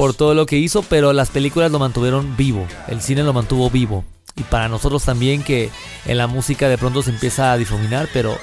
por 0.01 0.15
todo 0.15 0.33
lo 0.33 0.47
que 0.47 0.57
hizo, 0.57 0.81
pero 0.81 1.13
las 1.13 1.29
películas 1.29 1.69
lo 1.71 1.77
mantuvieron 1.77 2.35
vivo, 2.35 2.65
el 2.87 3.03
cine 3.03 3.21
lo 3.21 3.33
mantuvo 3.33 3.69
vivo. 3.69 4.03
Y 4.35 4.41
para 4.41 4.67
nosotros 4.67 5.05
también 5.05 5.43
que 5.43 5.69
en 6.07 6.17
la 6.17 6.25
música 6.25 6.67
de 6.67 6.79
pronto 6.79 7.03
se 7.03 7.11
empieza 7.11 7.51
a 7.51 7.57
difuminar, 7.57 8.09
pero 8.11 8.35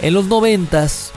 en 0.00 0.14
los 0.14 0.26
noventas 0.26 1.10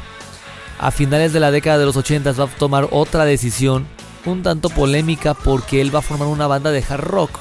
a 0.79 0.89
finales 0.89 1.33
de 1.33 1.39
la 1.39 1.51
década 1.51 1.77
de 1.77 1.85
los 1.85 1.97
80 1.97 2.31
va 2.31 2.45
a 2.45 2.47
tomar 2.47 2.87
otra 2.89 3.25
decisión 3.25 3.85
un 4.25 4.41
tanto 4.41 4.69
polémica 4.69 5.35
porque 5.35 5.81
él 5.81 5.93
va 5.93 5.99
a 5.99 6.01
formar 6.01 6.29
una 6.29 6.47
banda 6.47 6.71
de 6.71 6.83
hard 6.89 7.01
rock 7.01 7.39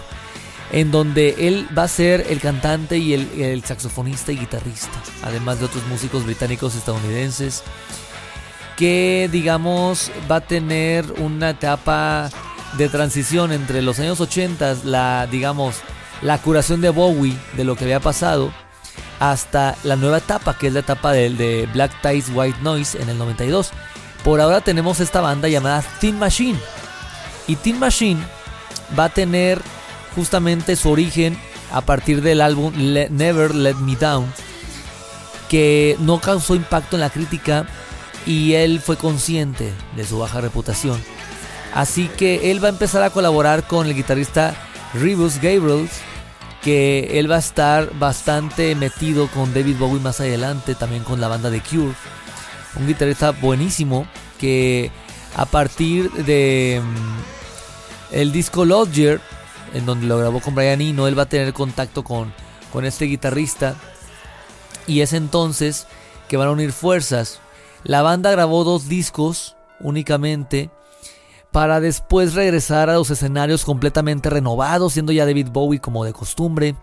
en 0.71 0.91
donde 0.91 1.49
él 1.49 1.67
va 1.75 1.85
a 1.85 1.89
ser 1.89 2.27
el 2.29 2.41
cantante 2.41 2.99
y 2.99 3.15
el, 3.15 3.65
saxofonista 3.65 4.33
y 4.33 4.39
guitarrista, 4.39 5.03
además 5.23 5.61
de 5.61 5.65
otros 5.65 5.87
músicos 5.87 6.27
británicos 6.27 6.75
estadounidenses, 6.75 7.63
que 8.77 9.29
digamos 9.31 10.11
va 10.31 10.37
a 10.37 10.41
tener 10.41 11.05
una 11.19 11.51
etapa 11.51 12.31
de 12.77 12.89
transición 12.89 13.53
entre 13.53 13.83
los 13.83 13.99
años 14.01 14.21
80, 14.21 14.79
la 14.85 15.27
digamos 15.31 15.77
la 16.23 16.39
curación 16.39 16.81
de 16.81 16.91
Bowie 16.91 17.37
de 17.57 17.65
lo 17.65 17.77
que 17.77 17.85
había 17.85 18.01
pasado, 18.01 18.53
hasta 19.21 19.77
la 19.85 19.97
nueva 19.97 20.19
etapa, 20.19 20.57
que 20.59 20.69
es 20.69 20.73
la 20.73 20.81
etapa 20.81 21.13
de, 21.13 21.31
de 21.31 21.69
Black 21.73 21.93
Ties 22.03 22.31
White 22.33 22.59
Noise 22.63 23.01
en 23.01 23.09
el 23.09 23.19
92. 23.19 23.71
Por 24.25 24.41
ahora 24.41 24.61
tenemos 24.61 25.01
esta 25.01 25.21
banda 25.21 25.49
llamada 25.49 25.85
Teen 26.01 26.19
Machine. 26.19 26.59
Y 27.47 27.57
Teen 27.57 27.79
Machine 27.79 28.21
va 28.99 29.05
a 29.05 29.09
tener 29.11 29.61
justamente 30.15 30.77
su 30.77 30.91
origen 30.91 31.39
a 31.73 31.83
partir 31.83 32.23
del 32.23 32.41
álbum 32.41 32.73
Never 32.75 33.55
Let 33.55 33.75
Me 33.75 33.97
Down, 33.97 34.33
que 35.49 35.97
no 36.01 36.21
causó 36.21 36.55
impacto 36.55 36.97
en 36.97 37.01
la 37.01 37.11
crítica 37.11 37.67
y 38.27 38.55
él 38.55 38.81
fue 38.81 38.97
consciente 38.97 39.73
de 39.97 40.05
su 40.05 40.19
baja 40.19 40.41
reputación. 40.41 41.01
Así 41.73 42.09
que 42.09 42.51
él 42.51 42.63
va 42.63 42.69
a 42.69 42.73
empezar 42.73 43.03
a 43.03 43.11
colaborar 43.11 43.67
con 43.67 43.87
el 43.87 43.95
guitarrista 43.95 44.55
Rebus 44.95 45.37
Gabriels, 45.37 45.91
que 46.63 47.19
él 47.19 47.31
va 47.31 47.37
a 47.37 47.41
estar 47.41 47.97
bastante 47.99 48.75
metido 48.75 49.29
con 49.29 49.53
David 49.53 49.77
Bowie 49.79 50.01
más 50.01 50.21
adelante, 50.21 50.75
también 50.75 51.05
con 51.05 51.21
la 51.21 51.29
banda 51.29 51.51
de 51.51 51.61
Cure. 51.61 51.95
Un 52.77 52.87
guitarrista 52.87 53.33
buenísimo 53.33 54.07
que 54.39 54.91
a 55.37 55.47
partir 55.47 56.11
de 56.13 56.81
mm, 56.83 58.15
el 58.15 58.33
disco 58.33 58.65
Lodger 58.65 59.21
en 59.75 59.85
donde 59.85 60.07
lo 60.07 60.19
grabó 60.19 60.41
con 60.41 60.55
Brian 60.55 60.81
Eno, 60.81 61.09
él 61.09 61.19
va 61.19 61.25
a 61.25 61.29
tener 61.29 61.53
contacto 61.53 62.05
con, 62.05 62.33
con 62.73 62.85
este 62.85 63.07
guitarrista. 63.07 63.75
Y 64.87 65.01
es 65.01 65.13
entonces 65.13 65.87
que 66.29 66.37
van 66.37 66.49
a 66.49 66.53
unir 66.53 66.73
fuerzas. 66.73 67.41
La 67.85 68.03
banda 68.03 68.31
grabó 68.31 68.65
dos 68.65 68.89
discos 68.89 69.57
únicamente 69.81 70.71
para 71.53 71.79
después 71.81 72.35
regresar 72.35 72.91
a 72.91 72.95
los 72.95 73.11
escenarios 73.11 73.65
completamente 73.65 74.29
renovados, 74.29 74.95
siendo 74.95 75.13
ya 75.13 75.27
David 75.27 75.51
Bowie 75.53 75.81
como 75.81 76.05
de 76.05 76.13
costumbre. 76.13 76.75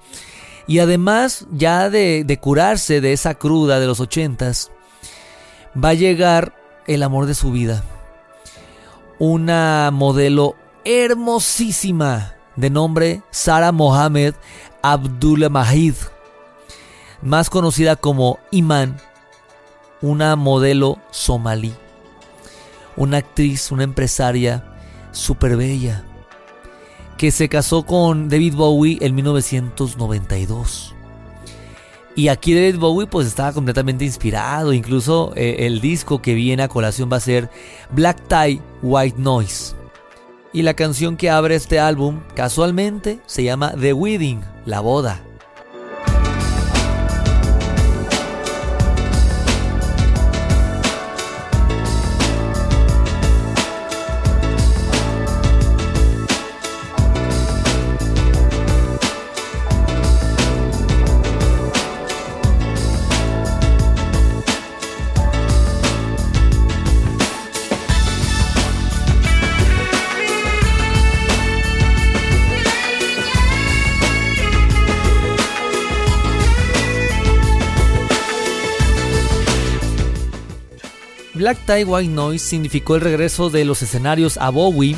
Y 0.68 0.80
además, 0.80 1.46
ya 1.52 1.90
de, 1.90 2.40
curarse 2.40 3.02
de 3.02 3.12
esa 3.12 3.34
cruda 3.36 3.80
de 3.80 3.88
los 3.88 4.00
ochentas, 4.00 4.72
va 5.76 5.90
a 5.90 5.94
llegar 5.94 6.56
el 6.88 7.04
amor 7.04 7.26
de 7.26 7.34
su 7.34 7.52
vida. 7.52 7.84
Una 9.20 9.90
modelo 9.92 10.56
hermosísima 10.86 12.36
de 12.56 12.70
nombre 12.70 13.24
Sara 13.30 13.72
Mohamed 13.72 14.36
Abdullah 14.82 15.50
Mahid, 15.50 15.96
más 17.22 17.50
conocida 17.50 17.96
como 17.96 18.40
Iman, 18.52 18.98
una 20.02 20.36
modelo 20.36 21.00
somalí, 21.12 21.74
una 22.96 23.18
actriz, 23.18 23.72
una 23.72 23.84
empresaria 23.84 24.64
súper 25.12 25.58
bella, 25.58 26.04
que 27.18 27.32
se 27.32 27.50
casó 27.50 27.84
con 27.84 28.30
David 28.30 28.56
Bowie 28.56 28.98
en 29.02 29.16
1992. 29.16 30.96
Y 32.16 32.28
aquí 32.28 32.54
David 32.54 32.78
Bowie 32.78 33.08
pues 33.08 33.28
estaba 33.28 33.54
completamente 33.54 34.04
inspirado, 34.04 34.74
incluso 34.74 35.32
eh, 35.36 35.58
el 35.60 35.80
disco 35.80 36.22
que 36.22 36.34
viene 36.34 36.64
a 36.64 36.68
colación 36.68 37.10
va 37.12 37.18
a 37.18 37.22
ser 37.22 37.50
Black 37.92 38.28
Tie 38.28 38.62
White 38.82 39.18
Noise. 39.18 39.76
Y 40.52 40.64
la 40.64 40.74
canción 40.74 41.16
que 41.16 41.30
abre 41.30 41.56
este 41.56 41.80
álbum 41.80 42.20
casualmente 42.36 43.22
se 43.26 43.44
llama 43.44 43.74
The 43.80 43.94
Wedding, 43.94 44.42
la 44.66 44.82
boda. 44.82 45.22
Black 81.42 81.58
Tie 81.66 81.86
White 81.86 82.14
Noise 82.14 82.46
significó 82.46 82.94
el 82.94 83.02
regreso 83.02 83.50
de 83.50 83.66
los 83.66 83.82
escenarios 83.82 84.38
a 84.38 84.52
Bowie 84.52 84.96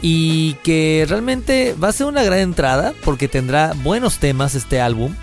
y 0.00 0.54
que 0.62 1.04
realmente 1.08 1.74
va 1.74 1.88
a 1.88 1.92
ser 1.92 2.06
una 2.06 2.22
gran 2.22 2.38
entrada 2.38 2.94
porque 3.04 3.26
tendrá 3.26 3.72
buenos 3.82 4.18
temas 4.18 4.54
este 4.54 4.80
álbum, 4.80 5.16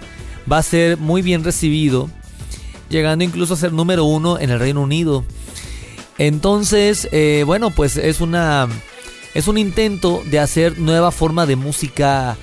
va 0.51 0.57
a 0.57 0.63
ser 0.63 0.97
muy 0.97 1.21
bien 1.21 1.45
recibido, 1.45 2.09
llegando 2.89 3.23
incluso 3.23 3.53
a 3.53 3.57
ser 3.57 3.71
número 3.71 4.03
uno 4.03 4.37
en 4.37 4.49
el 4.49 4.59
Reino 4.59 4.81
Unido. 4.81 5.23
Entonces, 6.17 7.07
eh, 7.13 7.43
bueno, 7.45 7.71
pues 7.71 7.95
es 7.95 8.19
una 8.19 8.67
es 9.33 9.47
un 9.47 9.57
intento 9.57 10.21
de 10.25 10.39
hacer 10.39 10.79
nueva 10.79 11.11
forma 11.11 11.45
de 11.45 11.55
música 11.55 12.35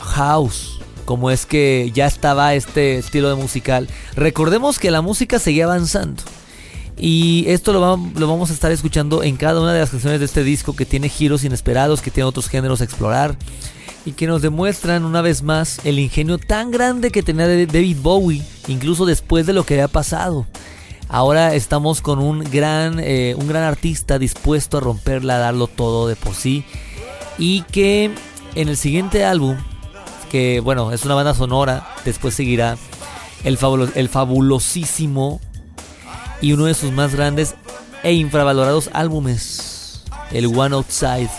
house, 0.00 0.78
como 1.04 1.32
es 1.32 1.46
que 1.46 1.90
ya 1.92 2.06
estaba 2.06 2.54
este 2.54 2.98
estilo 2.98 3.28
de 3.28 3.34
musical. 3.34 3.88
Recordemos 4.14 4.78
que 4.78 4.92
la 4.92 5.02
música 5.02 5.40
seguía 5.40 5.64
avanzando. 5.64 6.22
Y 6.96 7.44
esto 7.48 7.72
lo, 7.72 7.80
vamos 7.80 8.50
a 8.50 8.52
estar 8.52 8.70
escuchando 8.70 9.22
en 9.22 9.36
cada 9.36 9.60
una 9.60 9.72
de 9.72 9.80
las 9.80 9.90
canciones 9.90 10.20
de 10.20 10.26
este 10.26 10.44
disco 10.44 10.76
que 10.76 10.86
tiene 10.86 11.08
giros 11.08 11.44
inesperados, 11.44 12.00
que 12.00 12.10
tiene 12.10 12.28
otros 12.28 12.48
géneros 12.48 12.80
a 12.80 12.84
explorar 12.84 13.36
y 14.06 14.12
que 14.12 14.26
nos 14.26 14.42
demuestran 14.42 15.04
una 15.04 15.22
vez 15.22 15.42
más 15.42 15.80
el 15.84 15.98
ingenio 15.98 16.38
tan 16.38 16.70
grande 16.70 17.10
que 17.10 17.22
tenía 17.22 17.48
David 17.48 17.98
Bowie, 18.02 18.42
incluso 18.68 19.06
después 19.06 19.46
de 19.46 19.54
lo 19.54 19.64
que 19.64 19.74
había 19.74 19.88
pasado. 19.88 20.46
Ahora 21.08 21.54
estamos 21.54 22.00
con 22.00 22.18
un 22.18 22.40
gran, 22.40 23.00
eh, 23.00 23.34
un 23.36 23.48
gran 23.48 23.62
artista 23.62 24.18
dispuesto 24.18 24.78
a 24.78 24.80
romperla, 24.80 25.36
a 25.36 25.38
darlo 25.38 25.66
todo 25.66 26.06
de 26.06 26.16
por 26.16 26.34
sí. 26.34 26.64
Y 27.38 27.62
que 27.62 28.10
en 28.54 28.68
el 28.68 28.76
siguiente 28.76 29.24
álbum, 29.24 29.56
que 30.30 30.60
bueno, 30.60 30.92
es 30.92 31.04
una 31.04 31.14
banda 31.14 31.34
sonora, 31.34 31.88
después 32.04 32.34
seguirá 32.34 32.76
el, 33.44 33.58
el 33.94 34.08
fabulosísimo 34.08 35.40
y 36.44 36.52
uno 36.52 36.66
de 36.66 36.74
sus 36.74 36.92
más 36.92 37.14
grandes 37.14 37.54
e 38.02 38.12
infravalorados 38.12 38.90
álbumes, 38.92 40.02
el 40.30 40.44
One 40.44 40.74
Outside, 40.74 41.30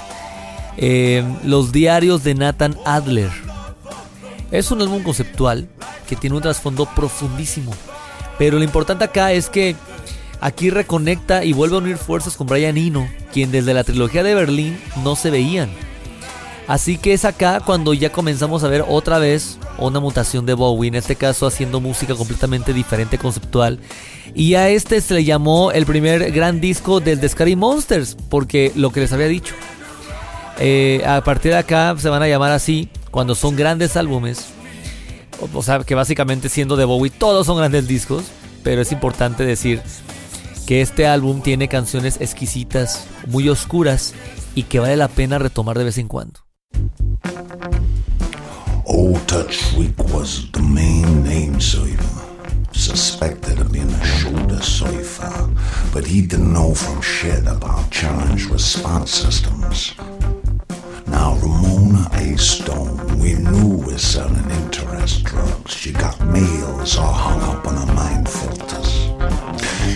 eh, 0.78 1.24
Los 1.44 1.72
diarios 1.72 2.24
de 2.24 2.34
Nathan 2.34 2.76
Adler. 2.86 3.30
Es 4.50 4.72
un 4.72 4.82
álbum 4.82 5.04
conceptual 5.04 5.68
que 6.10 6.16
tiene 6.16 6.36
un 6.36 6.42
trasfondo 6.42 6.88
profundísimo, 6.88 7.72
pero 8.40 8.58
lo 8.58 8.64
importante 8.64 9.04
acá 9.04 9.32
es 9.32 9.48
que 9.48 9.76
aquí 10.42 10.72
reconecta 10.72 11.46
y 11.46 11.54
vuelve 11.54 11.76
a 11.76 11.80
unir 11.82 11.98
fuerzas 11.98 12.36
con 12.36 12.48
Brian 12.48 12.76
Eno, 12.76 13.08
quien 13.32 13.52
desde 13.52 13.76
la 13.76 13.84
trilogía 13.84 14.24
de 14.24 14.34
Berlín 14.34 14.76
no 15.04 15.16
se 15.16 15.30
veían. 15.30 15.70
Así 16.68 16.98
que 16.98 17.14
es 17.14 17.26
acá 17.26 17.60
cuando 17.64 17.94
ya 17.94 18.12
comenzamos 18.12 18.64
a 18.64 18.70
ver 18.70 18.84
otra 18.88 19.20
vez 19.20 19.60
una 19.78 20.00
mutación 20.00 20.46
de 20.46 20.54
Bowie, 20.54 20.88
en 20.88 20.96
este 20.96 21.16
caso 21.16 21.48
haciendo 21.48 21.82
música 21.82 22.16
completamente 22.16 22.74
diferente, 22.74 23.18
conceptual. 23.18 23.80
Y 24.34 24.56
a 24.56 24.70
este 24.70 25.02
se 25.02 25.14
le 25.14 25.24
llamó 25.24 25.72
el 25.72 25.86
primer 25.86 26.32
gran 26.32 26.62
disco 26.62 27.00
del 27.00 27.20
The 27.20 27.56
Monsters, 27.56 28.18
porque 28.30 28.72
lo 28.76 28.92
que 28.92 29.02
les 29.02 29.14
había 29.14 29.28
dicho. 29.28 29.54
Eh, 30.60 31.04
a 31.06 31.22
partir 31.22 31.52
de 31.52 31.58
acá 31.58 31.96
se 31.98 32.10
van 32.10 32.24
a 32.24 32.28
llamar 32.28 32.52
así 32.52 32.90
cuando 33.12 33.36
son 33.36 33.56
grandes 33.56 33.98
álbumes. 33.98 34.48
O 35.54 35.62
sea, 35.62 35.80
que 35.80 35.96
básicamente 35.96 36.50
siendo 36.50 36.78
de 36.78 36.86
Bowie 36.86 37.12
todos 37.12 37.46
son 37.46 37.58
grandes 37.58 37.88
discos, 37.88 38.26
pero 38.64 38.82
es 38.82 38.92
importante 38.92 39.46
decir 39.46 39.82
que 40.66 40.82
este 40.82 41.08
álbum 41.08 41.42
tiene 41.42 41.68
canciones 41.68 42.20
exquisitas, 42.22 43.06
muy 43.28 43.50
oscuras 43.50 44.14
y 44.56 44.64
que 44.64 44.80
vale 44.80 44.96
la 44.98 45.08
pena 45.08 45.38
retomar 45.38 45.78
de 45.78 45.84
vez 45.84 45.98
en 45.98 46.08
cuando. 46.08 46.40
Old 48.96 49.28
Touch 49.28 49.56
Shriek 49.56 49.98
was 50.14 50.50
the 50.52 50.62
main 50.62 51.22
name 51.22 51.60
saver, 51.60 52.22
suspected 52.72 53.60
of 53.60 53.70
being 53.70 53.90
a 53.90 54.06
shoulder 54.06 54.62
cipher, 54.62 55.50
but 55.94 56.08
he 56.08 56.22
didn't 56.22 56.54
know 56.54 56.74
from 56.74 57.02
shit 57.02 57.46
about 57.46 57.92
challenge 57.92 58.46
response 58.46 59.12
systems. 59.12 59.96
Now 61.08 61.36
Ramona 61.42 62.10
A. 62.14 62.38
Stone, 62.38 63.20
we 63.20 63.34
knew 63.34 63.84
was 63.86 64.02
selling 64.02 64.50
interest 64.62 65.26
drugs. 65.26 65.74
She 65.74 65.92
got 65.92 66.18
mails 66.28 66.98
all 66.98 67.12
hung 67.12 67.42
up 67.42 67.68
on 67.68 67.76
her 67.76 67.94
mind 67.94 68.30
filters. 68.30 69.10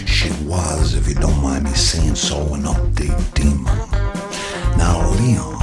She 0.10 0.30
was, 0.44 0.94
if 0.96 1.08
you 1.08 1.16
don't 1.16 1.42
mind 1.42 1.64
me 1.64 1.72
saying 1.72 2.16
so 2.16 2.54
an 2.54 2.64
update 2.64 3.34
demon. 3.34 3.64
Now 4.78 5.10
Leon, 5.12 5.59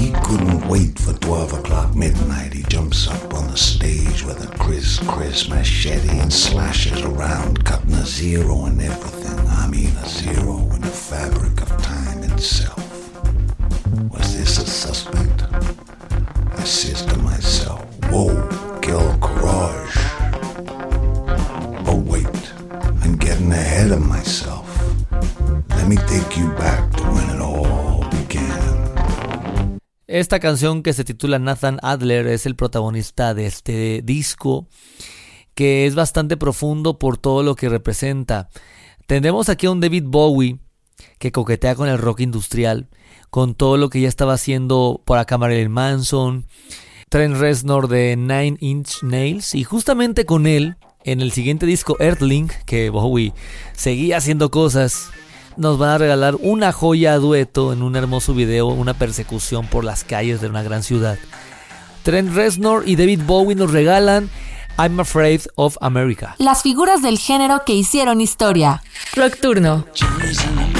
he 0.00 0.12
couldn't 0.24 0.66
wait 0.66 0.98
for 0.98 1.12
12 1.12 1.52
o'clock 1.52 1.94
midnight. 1.94 2.54
He 2.54 2.62
jumps 2.62 3.06
up 3.06 3.34
on 3.34 3.48
the 3.48 3.56
stage 3.56 4.24
with 4.24 4.42
a 4.42 4.58
Chris 4.58 4.98
Chris 5.00 5.48
machete 5.50 6.18
and 6.18 6.32
slashes 6.32 7.02
around, 7.02 7.64
cutting 7.66 7.92
a 7.92 8.06
zero 8.06 8.64
in 8.64 8.80
everything. 8.80 9.38
I 9.48 9.68
mean 9.68 9.94
a 9.98 10.08
zero 10.08 10.56
in 10.74 10.80
the 10.80 10.88
fabric 10.88 11.60
of 11.60 11.68
time 11.82 12.22
itself. 12.22 12.80
Was 14.10 14.38
this 14.38 14.56
a 14.58 14.66
suspect? 14.66 15.44
I 16.58 16.64
says 16.64 17.04
to 17.04 17.18
myself, 17.18 17.84
whoa, 18.10 18.32
Gil 18.80 19.18
Courage. 19.18 19.96
But 21.84 21.98
wait, 22.12 22.52
I'm 23.02 23.16
getting 23.16 23.52
ahead 23.52 23.90
of 23.90 24.06
myself. 24.06 24.66
Let 25.68 25.88
me 25.88 25.96
take 25.96 26.38
you 26.38 26.48
back 26.52 26.89
Esta 30.10 30.40
canción 30.40 30.82
que 30.82 30.92
se 30.92 31.04
titula 31.04 31.38
Nathan 31.38 31.78
Adler 31.82 32.26
es 32.26 32.44
el 32.44 32.56
protagonista 32.56 33.32
de 33.32 33.46
este 33.46 34.02
disco 34.02 34.66
que 35.54 35.86
es 35.86 35.94
bastante 35.94 36.36
profundo 36.36 36.98
por 36.98 37.16
todo 37.16 37.44
lo 37.44 37.54
que 37.54 37.68
representa. 37.68 38.50
Tendremos 39.06 39.48
aquí 39.48 39.66
a 39.66 39.70
un 39.70 39.78
David 39.78 40.02
Bowie 40.06 40.58
que 41.20 41.30
coquetea 41.30 41.76
con 41.76 41.88
el 41.88 41.96
rock 41.96 42.22
industrial, 42.22 42.88
con 43.30 43.54
todo 43.54 43.76
lo 43.76 43.88
que 43.88 44.00
ya 44.00 44.08
estaba 44.08 44.32
haciendo 44.32 45.00
por 45.04 45.16
acá 45.16 45.38
Marilyn 45.38 45.70
Manson, 45.70 46.44
Trent 47.08 47.36
Reznor 47.36 47.86
de 47.86 48.16
Nine 48.16 48.56
Inch 48.58 49.04
Nails 49.04 49.54
y 49.54 49.62
justamente 49.62 50.26
con 50.26 50.48
él 50.48 50.74
en 51.04 51.20
el 51.20 51.30
siguiente 51.30 51.66
disco 51.66 51.96
Earthling 52.00 52.50
que 52.66 52.90
Bowie 52.90 53.32
seguía 53.74 54.16
haciendo 54.16 54.50
cosas 54.50 55.12
nos 55.56 55.78
van 55.78 55.90
a 55.90 55.98
regalar 55.98 56.36
una 56.40 56.72
joya 56.72 57.14
a 57.14 57.18
dueto 57.18 57.72
en 57.72 57.82
un 57.82 57.96
hermoso 57.96 58.34
video, 58.34 58.68
una 58.68 58.94
persecución 58.94 59.66
por 59.66 59.84
las 59.84 60.04
calles 60.04 60.40
de 60.40 60.48
una 60.48 60.62
gran 60.62 60.82
ciudad. 60.82 61.18
Trent 62.02 62.34
Reznor 62.34 62.84
y 62.86 62.96
David 62.96 63.22
Bowie 63.26 63.56
nos 63.56 63.70
regalan 63.70 64.30
I'm 64.78 64.98
Afraid 65.00 65.42
of 65.56 65.76
America. 65.80 66.34
Las 66.38 66.62
figuras 66.62 67.02
del 67.02 67.18
género 67.18 67.62
que 67.66 67.74
hicieron 67.74 68.20
historia. 68.20 68.82
Nocturno. 69.16 69.84
I'm 70.00 70.79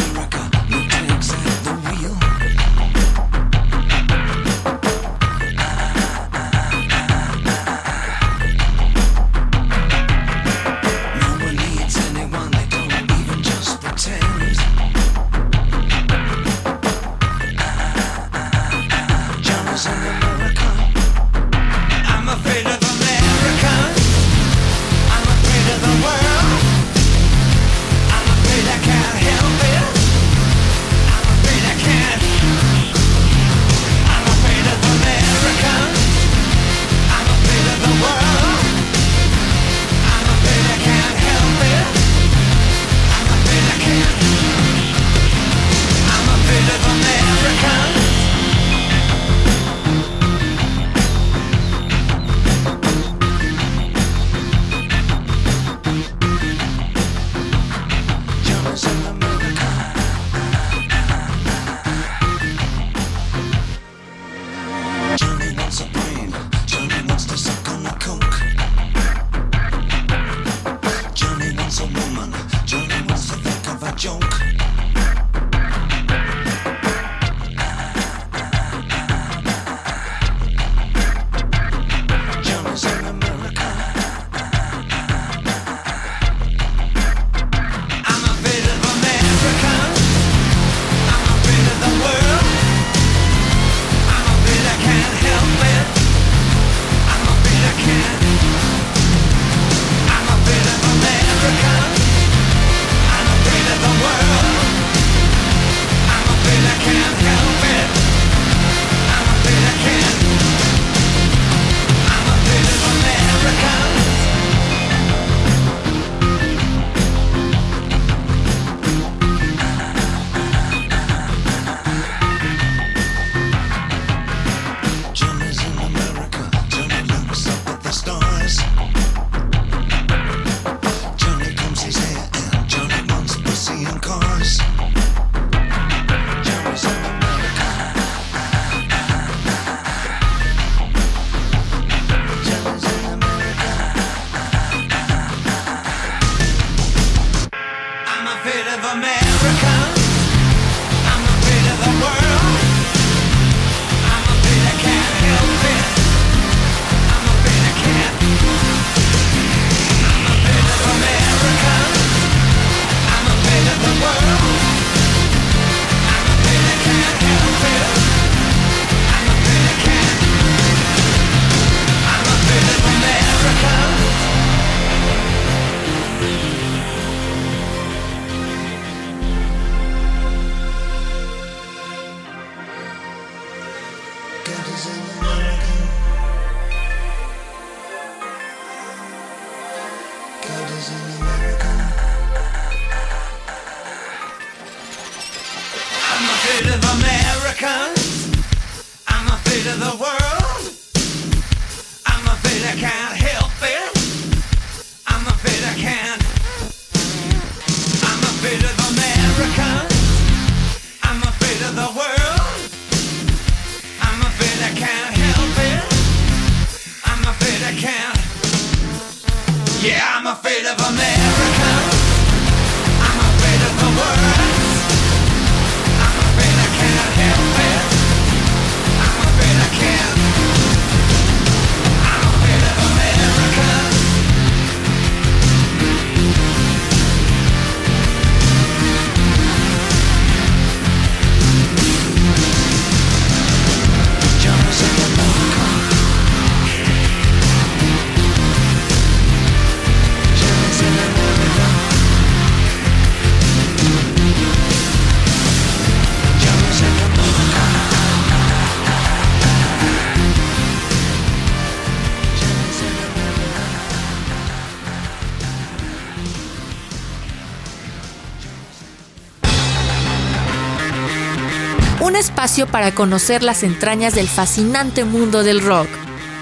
espacio 272.20 272.66
para 272.66 272.94
conocer 272.94 273.42
las 273.42 273.62
entrañas 273.62 274.14
del 274.14 274.28
fascinante 274.28 275.04
mundo 275.04 275.42
del 275.42 275.60
rock. 275.62 275.88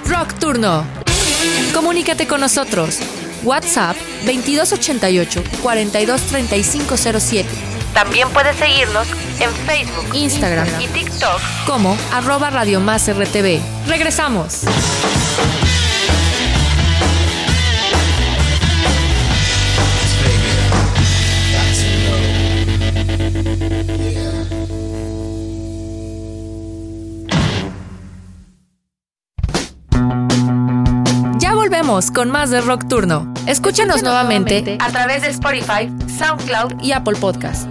Rock 0.07 0.35
Turno. 0.35 0.85
Comunícate 1.73 2.27
con 2.27 2.41
nosotros. 2.41 2.99
WhatsApp 3.45 3.97
2288 4.27 5.43
423507. 5.62 7.49
También 7.95 8.29
puedes 8.31 8.57
seguirnos 8.57 9.07
en 9.41 9.51
Facebook, 9.67 10.14
Instagram 10.14 10.69
y 10.81 10.88
TikTok 10.88 11.41
como 11.67 11.97
arroba 12.12 12.51
Radio 12.51 12.81
Más 12.81 13.09
RTV. 13.09 13.61
Regresamos. 13.87 14.64
Con 31.88 32.31
más 32.31 32.51
de 32.51 32.61
Rock 32.61 32.87
Turno. 32.87 33.33
Escúchanos 33.46 34.03
nuevamente 34.03 34.77
a 34.79 34.90
través 34.90 35.22
de 35.22 35.29
Spotify, 35.29 35.90
SoundCloud 36.18 36.83
y 36.83 36.92
Apple 36.92 37.16
Podcast. 37.18 37.66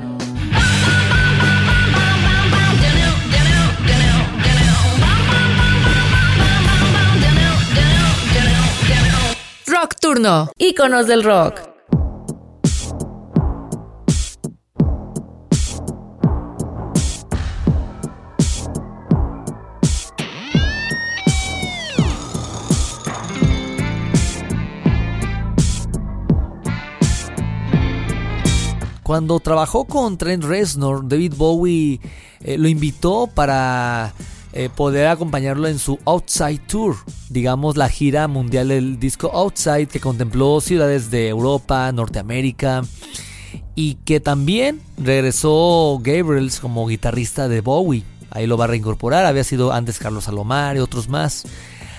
Rock 9.67 9.95
Turno, 10.01 10.49
íconos 10.58 11.06
del 11.06 11.23
rock. 11.23 11.77
Cuando 29.08 29.39
trabajó 29.39 29.86
con 29.86 30.17
Trent 30.17 30.43
Reznor, 30.43 31.08
David 31.08 31.36
Bowie 31.38 32.02
eh, 32.41 32.58
lo 32.58 32.67
invitó 32.67 33.28
para 33.34 34.13
eh, 34.52 34.67
poder 34.67 35.08
acompañarlo 35.08 35.70
en 35.70 35.80
su 35.80 35.98
Outside 36.04 36.60
Tour, 36.67 36.98
digamos 37.30 37.78
la 37.78 37.88
gira 37.88 38.28
mundial 38.28 38.67
del 38.67 39.00
disco 39.00 39.32
Outside 39.34 39.88
que 39.88 40.02
contempló 40.02 40.60
ciudades 40.60 41.10
de 41.10 41.30
Europa, 41.30 41.89
Norteamérica 41.93 42.84
y 43.76 43.93
que 44.04 44.20
también 44.20 44.82
regresó 44.98 46.02
Gabriels 46.04 46.60
como 46.60 46.86
guitarrista 46.86 47.48
de 47.48 47.62
Bowie. 47.62 48.04
Ahí 48.30 48.46
lo 48.46 48.58
va 48.58 48.65
a 48.65 48.67
reincorporar, 48.67 49.26
había 49.26 49.46
sido 49.46 49.72
antes 49.72 50.00
Carlos 50.00 50.26
Salomar 50.26 50.76
y 50.76 50.80
otros 50.80 51.08
más. 51.08 51.46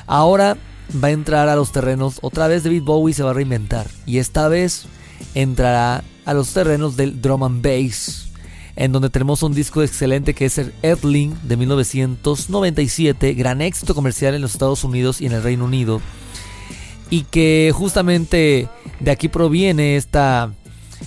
Ahora 0.06 0.58
va 1.02 1.08
a 1.08 1.12
entrar 1.12 1.48
a 1.48 1.56
los 1.56 1.72
terrenos, 1.72 2.18
otra 2.20 2.48
vez 2.48 2.64
David 2.64 2.82
Bowie 2.82 3.14
se 3.14 3.22
va 3.22 3.30
a 3.30 3.34
reinventar 3.34 3.86
y 4.04 4.18
esta 4.18 4.48
vez 4.48 4.84
entrará 5.34 6.04
a 6.28 6.34
los 6.34 6.52
terrenos 6.52 6.94
del 6.94 7.22
drum 7.22 7.42
and 7.42 7.62
bass, 7.62 8.28
en 8.76 8.92
donde 8.92 9.08
tenemos 9.08 9.42
un 9.42 9.54
disco 9.54 9.82
excelente 9.82 10.34
que 10.34 10.44
es 10.44 10.58
el 10.58 10.74
Earthling 10.82 11.34
de 11.44 11.56
1997, 11.56 13.32
gran 13.32 13.62
éxito 13.62 13.94
comercial 13.94 14.34
en 14.34 14.42
los 14.42 14.52
Estados 14.52 14.84
Unidos 14.84 15.22
y 15.22 15.26
en 15.26 15.32
el 15.32 15.42
Reino 15.42 15.64
Unido, 15.64 16.02
y 17.08 17.22
que 17.22 17.72
justamente 17.74 18.68
de 19.00 19.10
aquí 19.10 19.28
proviene 19.28 19.96
esta, 19.96 20.52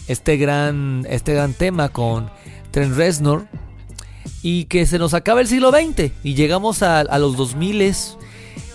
este, 0.08 0.38
gran, 0.38 1.06
este 1.08 1.36
gran 1.36 1.54
tema 1.54 1.90
con 1.90 2.32
Trent 2.72 2.96
Reznor, 2.96 3.46
y 4.42 4.64
que 4.66 4.88
se 4.88 4.98
nos 4.98 5.14
acaba 5.14 5.42
el 5.42 5.48
siglo 5.48 5.70
XX 5.70 6.14
y 6.24 6.34
llegamos 6.34 6.82
a, 6.82 7.02
a 7.02 7.20
los 7.20 7.38
2000 7.38 7.94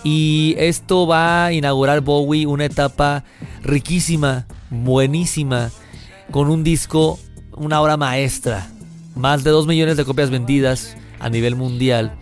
y 0.05 0.55
esto 0.57 1.07
va 1.07 1.47
a 1.47 1.51
inaugurar 1.51 1.99
Bowie 1.99 2.45
una 2.45 2.63
etapa 2.63 3.25
riquísima, 3.63 4.47
buenísima, 4.69 5.71
con 6.31 6.49
un 6.49 6.63
disco, 6.63 7.19
una 7.55 7.81
obra 7.81 7.97
maestra, 7.97 8.69
más 9.15 9.43
de 9.43 9.51
2 9.51 9.67
millones 9.67 9.97
de 9.97 10.05
copias 10.05 10.29
vendidas 10.29 10.95
a 11.19 11.29
nivel 11.29 11.55
mundial. 11.55 12.15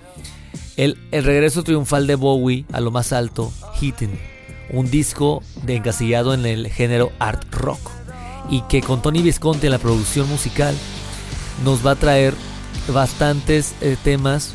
El, 0.77 0.97
el 1.11 1.23
regreso 1.23 1.63
triunfal 1.63 2.07
de 2.07 2.15
Bowie 2.15 2.65
a 2.71 2.81
lo 2.81 2.91
más 2.91 3.13
alto, 3.13 3.51
Hitting, 3.79 4.19
un 4.71 4.89
disco 4.89 5.41
de 5.63 5.77
encasillado 5.77 6.33
en 6.33 6.45
el 6.45 6.69
género 6.69 7.11
art 7.19 7.43
rock 7.53 7.79
y 8.49 8.61
que 8.63 8.81
con 8.81 9.01
Tony 9.01 9.21
Visconti 9.21 9.67
en 9.67 9.71
la 9.71 9.79
producción 9.79 10.29
musical 10.29 10.75
nos 11.63 11.85
va 11.85 11.91
a 11.91 11.95
traer 11.95 12.33
bastantes 12.93 13.73
eh, 13.81 13.97
temas 14.03 14.53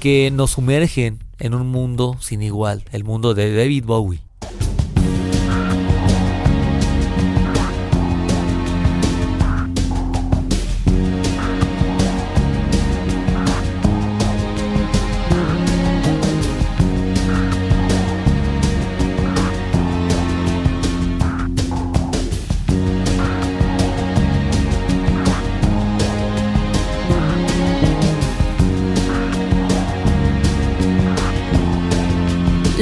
que 0.00 0.30
nos 0.32 0.52
sumergen 0.52 1.20
en 1.38 1.54
un 1.54 1.68
mundo 1.68 2.16
sin 2.20 2.42
igual, 2.42 2.84
el 2.92 3.04
mundo 3.04 3.34
de 3.34 3.54
David 3.54 3.84
Bowie. 3.84 4.31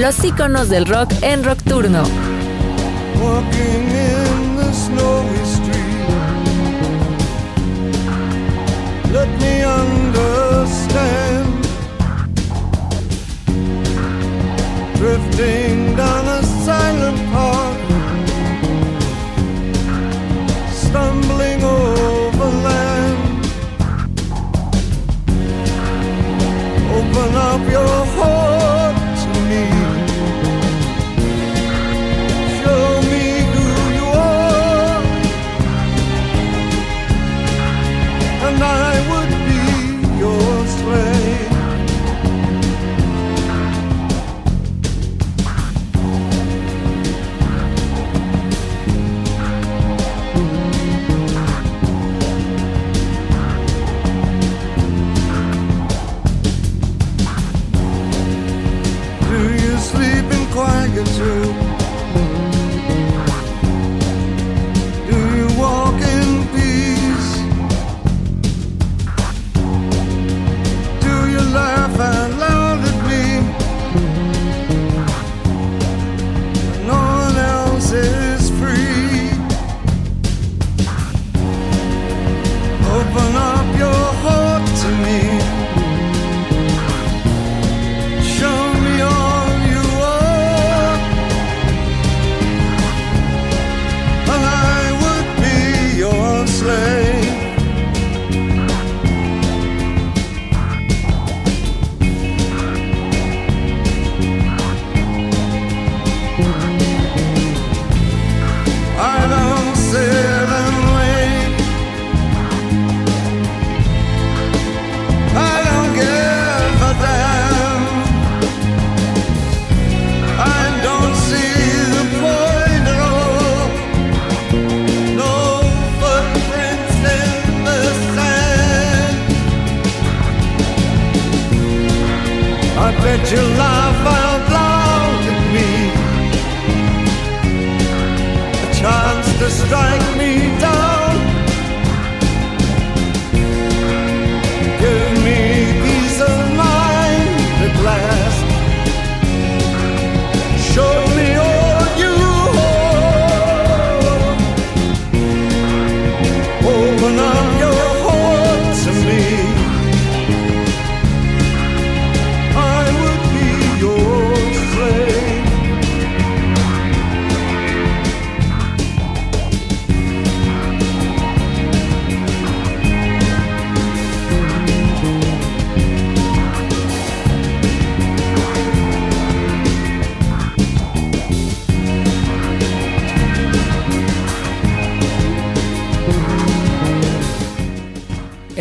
Los 0.01 0.25
íconos 0.25 0.71
del 0.71 0.87
rock 0.87 1.13
en 1.21 1.45
Rock 1.45 1.63
Turno. 1.63 2.05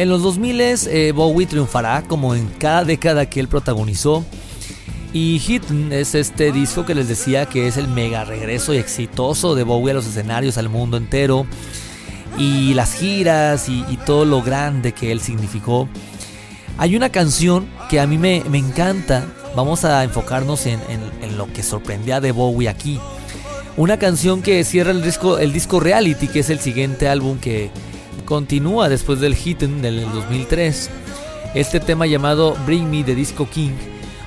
En 0.10 0.14
los 0.14 0.24
2000 0.24 0.60
eh, 0.60 1.12
Bowie 1.16 1.46
triunfará 1.46 2.02
como 2.02 2.34
en 2.34 2.48
cada 2.58 2.84
década 2.84 3.28
que 3.30 3.40
él 3.40 3.48
protagonizó. 3.48 4.26
Y 5.14 5.38
Hidden 5.38 5.94
es 5.94 6.16
este 6.16 6.52
disco 6.52 6.84
que 6.84 6.96
les 6.96 7.08
decía 7.08 7.46
que 7.46 7.68
es 7.68 7.78
el 7.78 7.88
mega 7.88 8.26
regreso 8.26 8.74
y 8.74 8.78
exitoso 8.78 9.54
de 9.54 9.62
Bowie 9.62 9.92
a 9.92 9.94
los 9.94 10.08
escenarios, 10.08 10.58
al 10.58 10.68
mundo 10.68 10.98
entero. 10.98 11.46
Y 12.40 12.74
las 12.74 12.96
giras 12.96 13.70
y, 13.70 13.86
y 13.88 13.98
todo 13.98 14.26
lo 14.26 14.42
grande 14.42 14.94
que 14.94 15.12
él 15.12 15.22
significó. 15.22 15.88
Hay 16.80 16.96
una 16.96 17.10
canción 17.10 17.68
que 17.88 18.00
a 18.00 18.08
mí 18.08 18.18
me, 18.18 18.42
me 18.50 18.58
encanta. 18.58 19.28
Vamos 19.56 19.86
a 19.86 20.04
enfocarnos 20.04 20.66
en, 20.66 20.80
en- 20.90 21.24
en 21.24 21.38
lo 21.38 21.54
que 21.54 21.62
sorprendía 21.62 22.20
de 22.20 22.32
Bowie 22.32 22.68
aquí. 22.68 23.00
Una 23.78 24.00
canción 24.00 24.42
que 24.42 24.64
cierra 24.64 24.90
el 24.90 25.04
disco, 25.04 25.38
el 25.38 25.54
disco 25.54 25.80
Reality, 25.80 26.30
que 26.30 26.40
es 26.40 26.50
el 26.50 26.60
siguiente 26.60 27.08
álbum 27.08 27.38
que 27.38 27.70
continúa 28.30 28.90
después 28.90 29.20
del 29.20 29.36
Hidden 29.36 29.82
del 29.82 30.02
2003. 30.14 30.92
Este 31.56 31.80
tema 31.80 32.06
llamado 32.06 32.56
Bring 32.68 32.88
Me 32.88 33.04
de 33.04 33.16
Disco 33.16 33.50
King. 33.50 33.72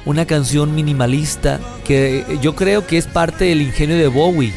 Una 0.04 0.26
canción 0.26 0.74
minimalista 0.74 1.60
que 1.84 2.24
yo 2.42 2.56
creo 2.56 2.84
que 2.84 2.98
es 2.98 3.06
parte 3.06 3.44
del 3.44 3.62
ingenio 3.62 3.96
de 3.96 4.08
Bowie. 4.08 4.52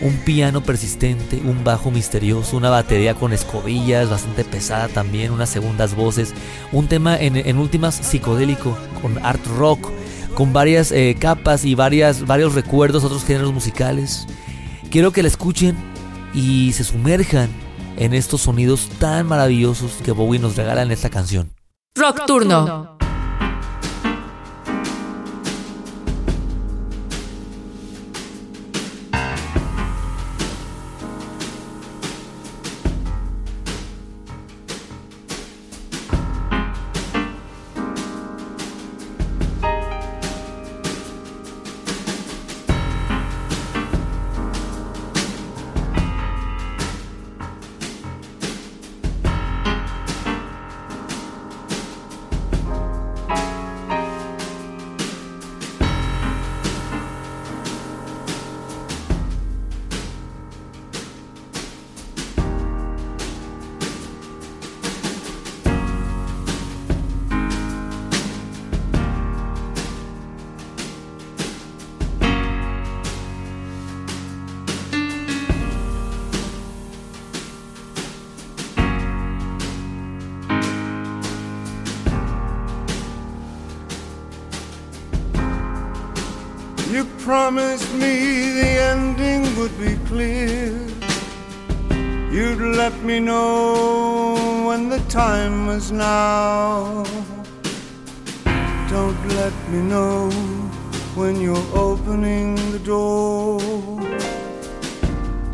Un 0.00 0.16
piano 0.24 0.64
persistente, 0.64 1.40
un 1.44 1.62
bajo 1.62 1.92
misterioso, 1.92 2.56
una 2.56 2.70
batería 2.70 3.14
con 3.14 3.32
escobillas 3.32 4.10
bastante 4.10 4.42
pesada 4.42 4.88
también, 4.88 5.30
unas 5.30 5.48
segundas 5.48 5.94
voces. 5.94 6.34
Un 6.72 6.88
tema 6.88 7.16
en, 7.16 7.36
en 7.36 7.58
últimas 7.58 7.94
psicodélico, 7.94 8.76
con 9.00 9.24
art 9.24 9.46
rock, 9.46 9.92
con 10.34 10.52
varias 10.52 10.90
eh, 10.90 11.14
capas 11.16 11.64
y 11.64 11.76
varias, 11.76 12.26
varios 12.26 12.56
recuerdos 12.56 13.04
otros 13.04 13.24
géneros 13.24 13.52
musicales. 13.52 14.26
Quiero 14.90 15.12
que 15.12 15.22
la 15.22 15.28
escuchen 15.28 15.76
y 16.34 16.72
se 16.72 16.82
sumerjan 16.82 17.61
en 18.02 18.14
estos 18.14 18.40
sonidos 18.42 18.88
tan 18.98 19.28
maravillosos 19.28 19.92
que 20.04 20.10
Bowie 20.10 20.40
nos 20.40 20.56
regala 20.56 20.82
en 20.82 20.90
esta 20.90 21.08
canción. 21.08 21.52
Rock 21.94 22.26
Turno. 22.26 22.91
You 86.92 87.04
promised 87.24 87.90
me 87.94 88.50
the 88.60 88.70
ending 88.92 89.56
would 89.56 89.72
be 89.80 89.96
clear. 90.06 90.78
You'd 92.30 92.60
let 92.76 92.92
me 93.02 93.18
know 93.18 94.66
when 94.66 94.90
the 94.90 95.00
time 95.08 95.66
was 95.66 95.90
now. 95.90 97.04
Don't 98.90 99.28
let 99.40 99.54
me 99.70 99.80
know 99.80 100.30
when 101.14 101.40
you're 101.40 101.70
opening 101.74 102.56
the 102.72 102.78
door. 102.80 103.58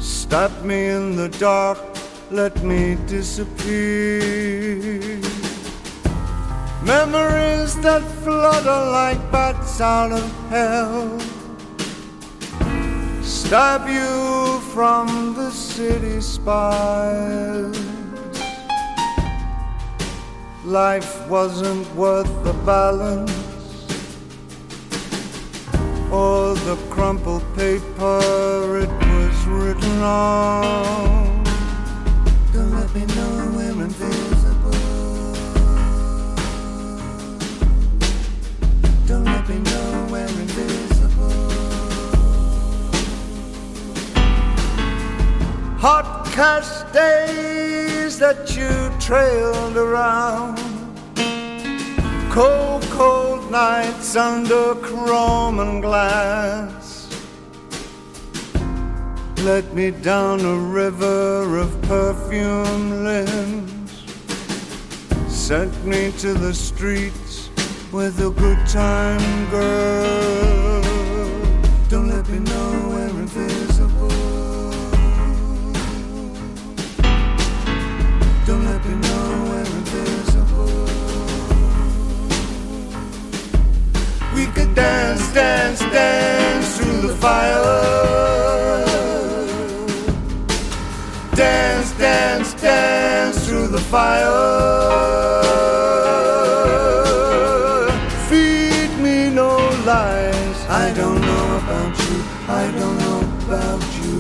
Stop 0.01 0.51
me 0.65 0.87
in 0.87 1.15
the 1.15 1.29
dark, 1.39 1.79
let 2.33 2.65
me 2.65 2.97
disappear. 3.07 4.59
Memories 6.89 7.79
that 7.83 8.01
flutter 8.25 8.91
like 8.91 9.21
bats 9.31 9.79
out 9.79 10.11
of 10.11 10.25
hell. 10.49 11.21
Stop 13.23 13.87
you 13.91 14.59
from 14.73 15.35
the 15.35 15.51
city 15.51 16.19
spires. 16.23 17.79
Life 20.65 21.29
wasn't 21.29 21.87
worth 21.95 22.33
the 22.43 22.55
balance 22.65 23.33
or 26.11 26.55
the 26.55 26.79
crumpled 26.89 27.45
paper 27.55 28.79
it 28.79 28.89
was 28.89 29.47
written 29.47 30.03
on. 30.03 31.45
Don't 32.55 32.73
let 32.73 32.95
me 32.95 33.05
know 33.15 33.53
we're 33.55 33.73
invisible. 33.73 34.09
Don't 34.09 34.38
Hot 45.81 46.27
cash 46.33 46.83
days 46.93 48.19
that 48.19 48.57
you 48.57 48.69
trailed 48.99 49.77
around. 49.77 50.59
Cold, 52.33 52.83
cold 52.91 53.49
nights 53.49 54.17
under 54.17 54.75
chrome 54.75 55.61
and 55.61 55.81
glass. 55.81 57.09
Let 59.45 59.73
me 59.73 59.93
down 59.93 60.41
a 60.41 60.57
river 60.57 61.59
of 61.59 61.81
perfume 61.83 63.05
limbs. 63.05 64.03
Sent 65.29 65.73
me 65.85 66.11
to 66.19 66.35
the 66.35 66.53
streets 66.53 67.51
with 67.93 68.19
a 68.19 68.31
good 68.31 68.67
time 68.67 69.51
girl. 69.51 70.88
we 84.39 84.47
could 84.47 84.73
dance, 84.73 85.33
dance, 85.33 85.81
dance 85.81 86.79
through 86.79 87.01
the 87.09 87.15
fire. 87.25 88.85
Dance, 91.35 91.91
dance, 91.99 92.55
dance 92.55 93.37
through 93.47 93.69
the 93.69 93.85
fire. 93.95 94.39
Feed 98.29 98.91
me 99.03 99.29
no 99.31 99.57
lies. 99.85 100.59
I 100.85 100.93
don't 101.01 101.21
know 101.21 101.47
about 101.63 101.95
you. 102.07 102.19
I 102.61 102.65
don't 102.79 102.99
know 103.05 103.21
about 103.43 103.83
you. 103.99 104.15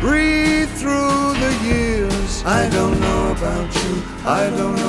Breathe 0.00 0.70
through 0.80 1.22
the 1.44 1.52
years. 1.70 2.44
I 2.44 2.68
don't 2.76 3.00
know 3.00 3.32
about 3.36 3.74
you. 3.82 3.92
I 4.24 4.48
don't 4.58 4.79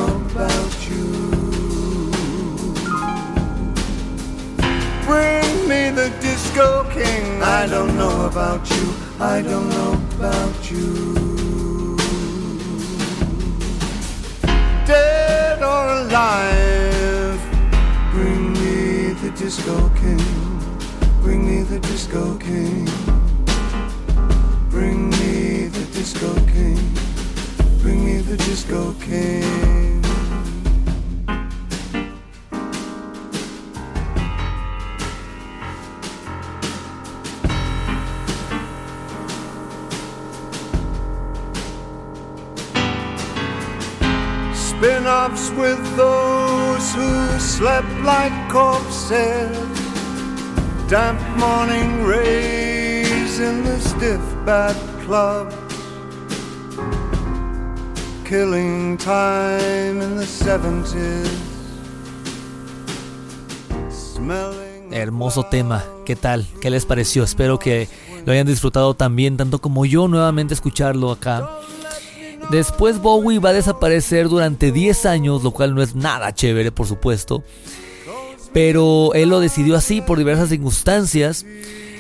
disco 6.62 6.84
king. 6.92 7.42
I 7.42 7.68
don't 7.68 7.96
know 7.98 8.26
about 8.26 8.70
you. 8.70 8.94
I 9.20 9.42
don't 9.42 9.70
know 9.70 9.94
about 10.18 10.72
you. 10.72 11.98
Dead 14.86 15.62
or 15.62 15.84
alive, 16.02 17.42
bring 18.12 18.54
me 18.54 19.14
the 19.24 19.32
disco 19.36 19.90
king. 20.02 20.24
Bring 21.22 21.46
me 21.48 21.64
the 21.64 21.80
disco 21.80 22.38
king. 22.38 22.86
Bring 24.70 25.10
me 25.10 25.68
the 25.68 25.86
disco 25.94 26.34
king. 26.54 26.80
Bring 27.82 28.06
me 28.06 28.18
the 28.22 28.38
disco 28.38 28.94
king. 29.00 29.91
Offs 45.24 45.52
with 45.52 45.80
those 45.96 46.96
who 46.96 47.40
slept 47.40 47.94
like 48.04 48.34
corpses. 48.50 49.56
Damp 50.90 51.20
morning 51.38 52.04
rays 52.04 53.40
in 53.40 53.64
the 53.64 53.80
stiff 53.80 54.22
bat 54.46 54.76
club. 55.06 55.54
Killing 58.26 58.98
time 58.98 60.02
in 60.02 60.16
the 60.16 60.26
70s. 60.26 61.30
Smelling. 63.92 64.92
Hermoso 64.92 65.44
tema, 65.44 65.84
¿qué 66.04 66.16
tal? 66.16 66.48
¿Qué 66.62 66.72
les 66.72 66.86
pareció? 66.88 67.24
Espero 67.24 67.60
que 67.60 67.88
lo 68.26 68.32
hayan 68.32 68.48
disfrutado 68.48 68.96
también, 68.96 69.38
tanto 69.38 69.60
como 69.60 69.86
yo 69.86 70.08
nuevamente 70.08 70.56
escucharlo 70.56 71.12
acá. 71.12 71.48
Después 72.50 73.00
Bowie 73.00 73.40
va 73.40 73.50
a 73.50 73.54
desaparecer 73.54 74.28
durante 74.28 74.72
10 74.72 75.06
años, 75.06 75.44
lo 75.44 75.52
cual 75.52 75.74
no 75.76 75.82
es 75.82 75.96
nada 75.96 76.34
chévere, 76.34 76.72
por 76.72 76.88
supuesto. 76.88 77.44
Pero 78.54 79.14
él 79.14 79.30
lo 79.30 79.40
decidió 79.40 79.78
así 79.78 80.02
por 80.02 80.18
diversas 80.18 80.50
circunstancias. 80.50 81.46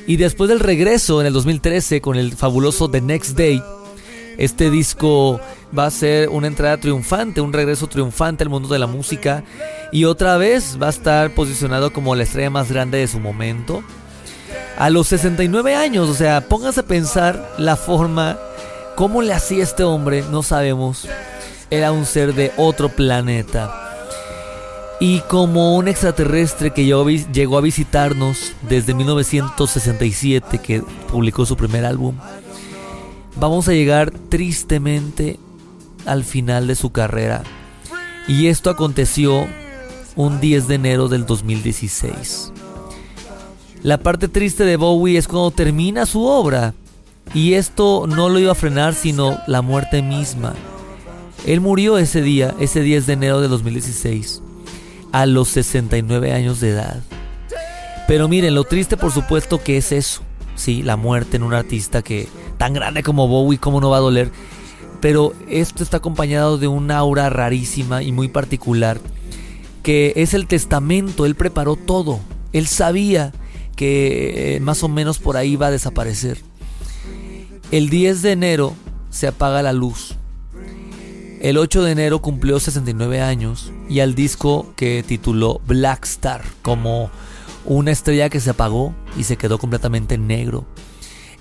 Y 0.07 0.17
después 0.17 0.49
del 0.49 0.59
regreso 0.59 1.21
en 1.21 1.27
el 1.27 1.33
2013 1.33 2.01
con 2.01 2.17
el 2.17 2.33
fabuloso 2.33 2.89
The 2.89 3.01
Next 3.01 3.37
Day, 3.37 3.63
este 4.37 4.69
disco 4.69 5.39
va 5.77 5.85
a 5.85 5.91
ser 5.91 6.29
una 6.29 6.47
entrada 6.47 6.77
triunfante, 6.77 7.39
un 7.39 7.53
regreso 7.53 7.87
triunfante 7.87 8.43
al 8.43 8.49
mundo 8.49 8.67
de 8.67 8.79
la 8.79 8.87
música. 8.87 9.43
Y 9.91 10.05
otra 10.05 10.37
vez 10.37 10.77
va 10.81 10.87
a 10.87 10.91
estar 10.91 11.33
posicionado 11.33 11.93
como 11.93 12.15
la 12.15 12.23
estrella 12.23 12.49
más 12.49 12.71
grande 12.71 12.97
de 12.97 13.07
su 13.07 13.19
momento. 13.19 13.83
A 14.77 14.89
los 14.89 15.07
69 15.07 15.75
años, 15.75 16.09
o 16.09 16.13
sea, 16.13 16.47
pónganse 16.49 16.79
a 16.79 16.87
pensar 16.87 17.53
la 17.57 17.75
forma 17.75 18.39
¿Cómo 19.01 19.23
le 19.23 19.33
hacía 19.33 19.63
este 19.63 19.81
hombre? 19.81 20.23
No 20.29 20.43
sabemos. 20.43 21.07
Era 21.71 21.91
un 21.91 22.05
ser 22.05 22.35
de 22.35 22.51
otro 22.55 22.87
planeta. 22.87 23.73
Y 24.99 25.21
como 25.21 25.75
un 25.75 25.87
extraterrestre 25.87 26.69
que 26.69 26.85
llegó 26.85 27.57
a 27.57 27.61
visitarnos 27.61 28.53
desde 28.69 28.93
1967, 28.93 30.59
que 30.59 30.83
publicó 31.11 31.47
su 31.47 31.57
primer 31.57 31.83
álbum, 31.83 32.15
vamos 33.37 33.67
a 33.67 33.73
llegar 33.73 34.11
tristemente 34.11 35.39
al 36.05 36.23
final 36.23 36.67
de 36.67 36.75
su 36.75 36.91
carrera. 36.91 37.41
Y 38.27 38.49
esto 38.49 38.69
aconteció 38.69 39.47
un 40.15 40.39
10 40.39 40.67
de 40.67 40.75
enero 40.75 41.07
del 41.07 41.25
2016. 41.25 42.53
La 43.81 43.97
parte 43.97 44.27
triste 44.27 44.63
de 44.63 44.75
Bowie 44.77 45.17
es 45.17 45.27
cuando 45.27 45.49
termina 45.49 46.05
su 46.05 46.23
obra. 46.23 46.75
Y 47.34 47.53
esto 47.53 48.07
no 48.07 48.29
lo 48.29 48.39
iba 48.39 48.51
a 48.51 48.55
frenar 48.55 48.93
sino 48.93 49.39
la 49.47 49.61
muerte 49.61 50.01
misma. 50.01 50.53
Él 51.45 51.61
murió 51.61 51.97
ese 51.97 52.21
día, 52.21 52.53
ese 52.59 52.82
10 52.82 53.07
de 53.07 53.13
enero 53.13 53.41
de 53.41 53.47
2016, 53.47 54.41
a 55.11 55.25
los 55.25 55.47
69 55.49 56.34
años 56.34 56.59
de 56.59 56.69
edad. 56.69 57.01
Pero 58.07 58.27
miren, 58.27 58.53
lo 58.53 58.63
triste 58.63 58.97
por 58.97 59.11
supuesto 59.11 59.63
que 59.63 59.77
es 59.77 59.91
eso, 59.91 60.21
sí, 60.55 60.84
la 60.84 60.97
muerte 60.97 61.38
en 61.38 61.43
un 61.43 61.53
artista 61.53 62.01
que 62.01 62.27
tan 62.57 62.73
grande 62.73 63.01
como 63.01 63.27
Bowie, 63.27 63.57
cómo 63.57 63.82
no 63.82 63.89
va 63.89 63.97
a 63.97 64.01
doler. 64.01 64.29
Pero 64.99 65.34
esto 65.49 65.84
está 65.84 65.97
acompañado 65.97 66.59
de 66.59 66.67
un 66.67 66.91
aura 66.91 67.29
rarísima 67.29 68.03
y 68.03 68.11
muy 68.11 68.27
particular, 68.27 68.99
que 69.82 70.13
es 70.17 70.36
el 70.36 70.45
testamento, 70.45 71.25
él 71.25 71.34
preparó 71.34 71.75
todo, 71.75 72.19
él 72.53 72.67
sabía 72.67 73.32
que 73.75 74.55
eh, 74.55 74.59
más 74.59 74.84
o 74.84 74.89
menos 74.89 75.17
por 75.17 75.38
ahí 75.38 75.55
va 75.55 75.67
a 75.67 75.71
desaparecer. 75.71 76.38
El 77.72 77.89
10 77.89 78.22
de 78.22 78.34
enero 78.34 78.76
se 79.11 79.28
apaga 79.28 79.61
la 79.61 79.72
luz. 79.72 80.15
El 81.39 81.57
8 81.57 81.84
de 81.84 81.93
enero 81.93 82.22
cumplió 82.22 82.59
69 82.59 83.22
años 83.22 83.72
y 83.89 84.01
al 84.01 84.13
disco 84.13 84.74
que 84.76 85.05
tituló 85.07 85.61
Black 85.65 86.03
Star 86.03 86.43
como 86.63 87.09
una 87.63 87.91
estrella 87.91 88.30
que 88.30 88.41
se 88.41 88.49
apagó 88.49 88.93
y 89.17 89.24
se 89.24 89.38
quedó 89.38 89.57
completamente 89.57 90.17
negro. 90.17 90.65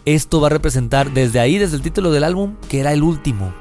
Esto 0.05 0.41
va 0.41 0.47
a 0.47 0.51
representar 0.51 1.13
desde 1.13 1.41
ahí, 1.41 1.59
desde 1.59 1.75
el 1.75 1.83
título 1.83 2.13
del 2.13 2.23
álbum, 2.23 2.55
que 2.69 2.79
era 2.79 2.93
el 2.93 3.03
último. 3.03 3.53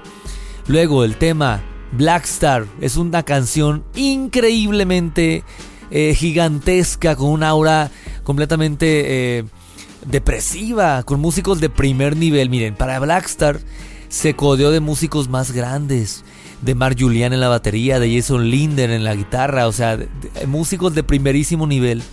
Luego 0.68 1.04
el 1.04 1.16
tema 1.16 1.64
Black 1.92 2.26
Star 2.26 2.68
es 2.82 2.98
una 2.98 3.24
canción 3.24 3.84
increíblemente 3.96 5.44
eh, 5.90 6.14
gigantesca 6.14 7.16
con 7.16 7.32
una 7.32 7.50
aura 7.50 7.90
completamente... 8.24 9.40
Eh, 9.40 9.46
depresiva, 10.06 11.04
con 11.04 11.20
músicos 11.20 11.60
de 11.60 11.70
primer 11.70 12.16
nivel. 12.16 12.50
Miren, 12.50 12.76
para 12.76 13.00
Blackstar 13.00 13.60
se 14.10 14.36
codeó 14.36 14.72
de 14.72 14.80
músicos 14.80 15.30
más 15.30 15.52
grandes, 15.52 16.24
de 16.62 16.76
Mark 16.76 16.98
Julian 17.00 17.34
en 17.34 17.40
la 17.40 17.48
batería, 17.48 18.00
de 18.00 18.14
Jason 18.14 18.50
Linder 18.50 18.90
en 18.90 19.04
la 19.04 19.16
guitarra, 19.16 19.68
o 19.68 19.72
sea, 19.72 19.98
músicos 20.48 20.96
de 20.96 21.04
primerísimo 21.04 21.68
nivel. 21.68 22.04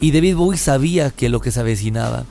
Y 0.00 0.12
David 0.12 0.36
Bowie 0.36 0.58
sabía 0.58 1.10
que 1.10 1.28
lo 1.28 1.40
que 1.40 1.50
se 1.50 1.60
avecinaba. 1.60 2.24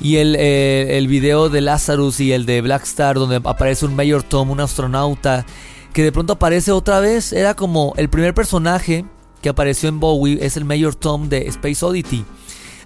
Y 0.00 0.16
el, 0.16 0.36
eh, 0.36 0.98
el 0.98 1.08
video 1.08 1.48
de 1.48 1.60
Lazarus 1.60 2.20
y 2.20 2.32
el 2.32 2.46
de 2.46 2.60
Blackstar, 2.60 3.16
donde 3.16 3.36
aparece 3.36 3.86
un 3.86 3.94
Mayor 3.94 4.22
Tom, 4.22 4.50
un 4.50 4.60
astronauta, 4.60 5.46
que 5.92 6.02
de 6.02 6.12
pronto 6.12 6.34
aparece 6.34 6.72
otra 6.72 7.00
vez, 7.00 7.32
era 7.32 7.54
como 7.54 7.94
el 7.96 8.08
primer 8.08 8.34
personaje 8.34 9.04
que 9.40 9.48
apareció 9.48 9.88
en 9.88 10.00
Bowie, 10.00 10.38
es 10.44 10.56
el 10.56 10.64
Mayor 10.64 10.94
Tom 10.94 11.28
de 11.28 11.46
Space 11.48 11.84
Oddity 11.84 12.24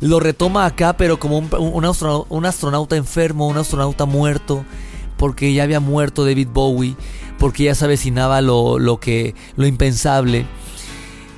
lo 0.01 0.21
retoma 0.21 0.67
acá, 0.67 0.97
pero 0.97 1.19
como 1.19 1.39
un, 1.39 1.85
astronauta, 2.45 2.97
enfermo, 2.97 3.49
un 3.49 3.57
astronauta 3.57 4.05
muerto, 4.05 4.65
porque 5.17 5.53
ya 5.53 5.65
había 5.65 5.81
muerto 5.81 6.25
David 6.25 6.49
Bowie, 6.53 6.97
porque 7.39 7.65
ya 7.65 7.75
se 7.75 7.85
avecinaba 7.85 8.41
lo, 8.41 8.79
lo, 8.79 9.01
que, 9.01 9.35
lo 9.57 9.67
impensable. 9.67 10.47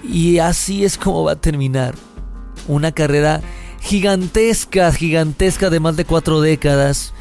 Y 0.05 0.39
así 0.39 0.85
es 0.85 0.99
como 0.99 1.25
va 1.25 1.33
a 1.33 1.41
terminar. 1.41 1.95
Una 2.69 2.93
carrera 2.93 3.41
gigantesca, 3.81 4.93
gigantesca 4.93 5.71
de 5.71 5.81
más 5.81 5.97
de 5.97 6.05
cuatro 6.05 6.41
décadas. 6.41 7.13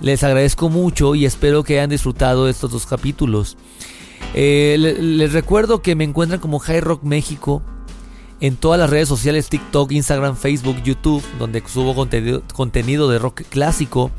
Les 0.00 0.24
agradezco 0.24 0.70
mucho 0.70 1.14
y 1.14 1.26
espero 1.26 1.62
que 1.62 1.78
hayan 1.78 1.90
disfrutado 1.90 2.48
estos 2.48 2.70
dos 2.70 2.86
capítulos. 2.86 3.56
Eh, 4.34 4.76
les 4.78 5.32
recuerdo 5.32 5.82
que 5.82 5.94
me 5.94 6.04
encuentran 6.04 6.40
como 6.40 6.58
High 6.58 6.80
Rock 6.80 7.02
México 7.02 7.62
en 8.40 8.56
todas 8.56 8.80
las 8.80 8.90
redes 8.90 9.08
sociales, 9.08 9.48
TikTok, 9.48 9.92
Instagram, 9.92 10.36
Facebook, 10.36 10.82
YouTube, 10.82 11.22
donde 11.38 11.62
subo 11.66 11.94
contenido, 11.94 13.08
de 13.08 13.18
rock 13.18 13.42
clásico. 13.48 14.10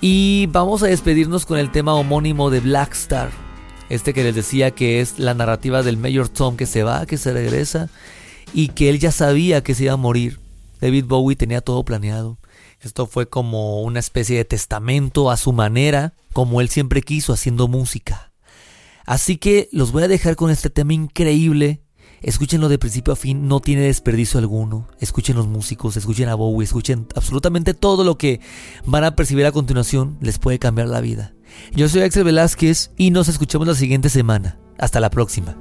Y 0.00 0.46
vamos 0.50 0.82
a 0.82 0.88
despedirnos 0.88 1.46
con 1.46 1.58
el 1.58 1.70
tema 1.70 1.94
homónimo 1.94 2.50
de 2.50 2.60
Blackstar. 2.60 3.30
Este 3.88 4.12
que 4.12 4.24
les 4.24 4.34
decía 4.34 4.72
que 4.72 5.00
es 5.00 5.18
la 5.18 5.34
narrativa 5.34 5.82
del 5.82 5.96
Mayor 5.96 6.28
Tom 6.28 6.56
que 6.56 6.66
se 6.66 6.82
va, 6.82 7.06
que 7.06 7.18
se 7.18 7.32
regresa 7.32 7.88
y 8.52 8.68
que 8.68 8.88
él 8.88 8.98
ya 8.98 9.12
sabía 9.12 9.62
que 9.62 9.74
se 9.74 9.84
iba 9.84 9.92
a 9.92 9.98
morir. 9.98 10.40
David 10.80 11.04
Bowie 11.06 11.36
tenía 11.36 11.60
todo 11.60 11.84
planeado. 11.84 12.38
Esto 12.80 13.06
fue 13.06 13.28
como 13.28 13.82
una 13.82 14.00
especie 14.00 14.36
de 14.36 14.44
testamento 14.44 15.30
a 15.30 15.36
su 15.36 15.52
manera, 15.52 16.14
como 16.32 16.60
él 16.60 16.68
siempre 16.68 17.02
quiso 17.02 17.32
haciendo 17.32 17.68
música. 17.68 18.32
Así 19.06 19.36
que 19.36 19.68
los 19.70 19.92
voy 19.92 20.02
a 20.02 20.08
dejar 20.08 20.34
con 20.34 20.50
este 20.50 20.70
tema 20.70 20.94
increíble 20.94 21.81
Escúchenlo 22.22 22.68
de 22.68 22.78
principio 22.78 23.12
a 23.12 23.16
fin, 23.16 23.48
no 23.48 23.60
tiene 23.60 23.82
desperdicio 23.82 24.38
alguno. 24.38 24.86
Escuchen 25.00 25.36
los 25.36 25.48
músicos, 25.48 25.96
escuchen 25.96 26.28
a 26.28 26.34
Bowie, 26.34 26.64
escuchen 26.64 27.06
absolutamente 27.16 27.74
todo 27.74 28.04
lo 28.04 28.16
que 28.16 28.40
van 28.84 29.04
a 29.04 29.16
percibir 29.16 29.46
a 29.46 29.52
continuación, 29.52 30.16
les 30.20 30.38
puede 30.38 30.58
cambiar 30.58 30.88
la 30.88 31.00
vida. 31.00 31.34
Yo 31.74 31.88
soy 31.88 32.02
Axel 32.02 32.24
Velázquez 32.24 32.92
y 32.96 33.10
nos 33.10 33.28
escuchamos 33.28 33.66
la 33.66 33.74
siguiente 33.74 34.08
semana. 34.08 34.58
Hasta 34.78 35.00
la 35.00 35.10
próxima. 35.10 35.56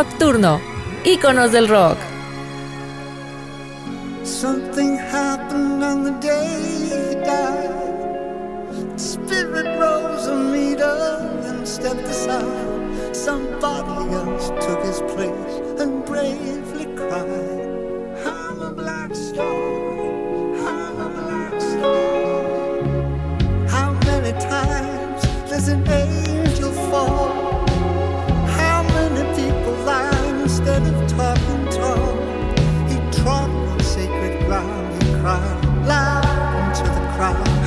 Rock 0.00 0.16
Turno, 0.16 0.62
íconos 1.04 1.52
del 1.52 1.68
rock. 1.68 2.09
You 34.60 35.20
cry 35.20 35.40
loud 35.86 36.24
into 36.68 36.84
the 36.84 37.00
crowd. 37.16 37.59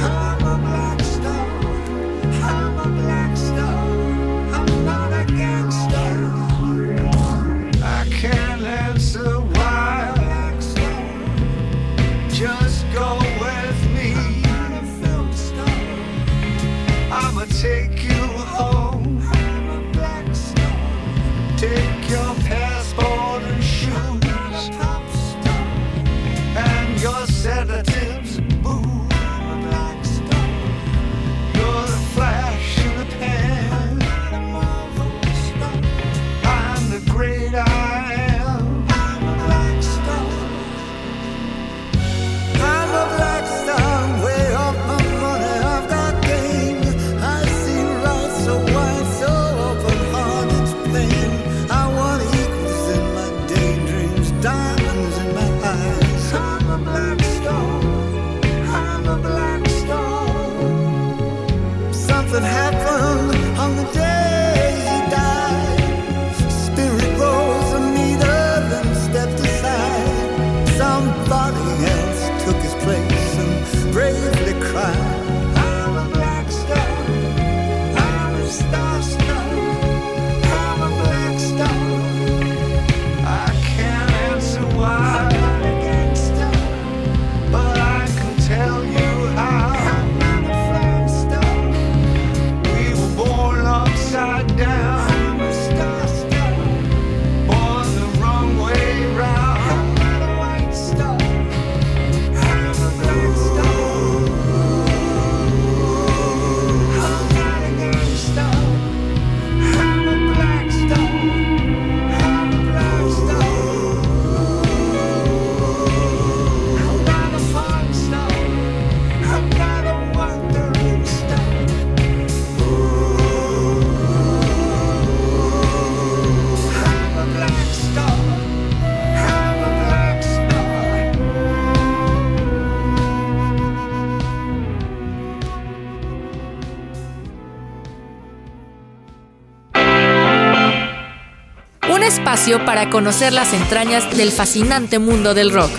para 142.43 142.89
conocer 142.89 143.31
las 143.31 143.53
entrañas 143.53 144.17
del 144.17 144.29
fascinante 144.29 144.99
mundo 144.99 145.33
del 145.33 145.49
rock, 145.49 145.71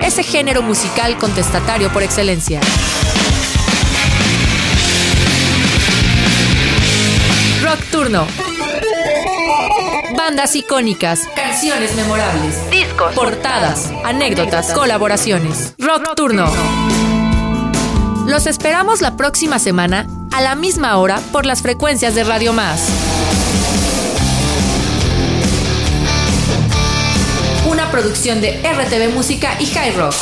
ese 0.00 0.22
género 0.22 0.62
musical 0.62 1.18
contestatario 1.18 1.92
por 1.92 2.02
excelencia. 2.02 2.58
Rock 7.62 7.80
Turno. 7.90 8.26
Bandas 10.16 10.56
icónicas, 10.56 11.20
canciones 11.36 11.94
memorables, 11.96 12.70
discos, 12.70 13.14
portadas, 13.14 13.92
anécdotas, 14.04 14.72
colaboraciones. 14.72 15.74
Rock 15.78 16.14
Turno. 16.16 16.50
Los 18.26 18.46
esperamos 18.46 19.02
la 19.02 19.18
próxima 19.18 19.58
semana 19.58 20.06
a 20.32 20.40
la 20.40 20.54
misma 20.54 20.96
hora 20.96 21.20
por 21.30 21.44
las 21.44 21.60
frecuencias 21.60 22.14
de 22.14 22.24
Radio 22.24 22.54
Más. 22.54 23.03
producción 27.94 28.40
de 28.40 28.60
RTV 28.60 29.14
Música 29.14 29.56
y 29.60 29.66
High 29.66 29.92
Rock. 29.92 30.14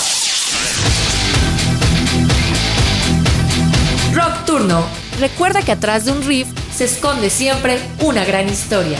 Rock 4.12 4.44
Turno. 4.44 4.84
Recuerda 5.18 5.62
que 5.62 5.72
atrás 5.72 6.04
de 6.04 6.12
un 6.12 6.22
riff 6.22 6.48
se 6.70 6.84
esconde 6.84 7.30
siempre 7.30 7.78
una 8.02 8.26
gran 8.26 8.46
historia. 8.46 8.98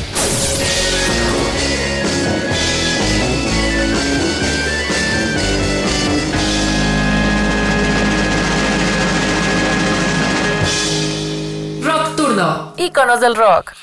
Rock 11.82 12.16
Turno. 12.16 12.72
Íconos 12.78 13.20
del 13.20 13.36
rock. 13.36 13.81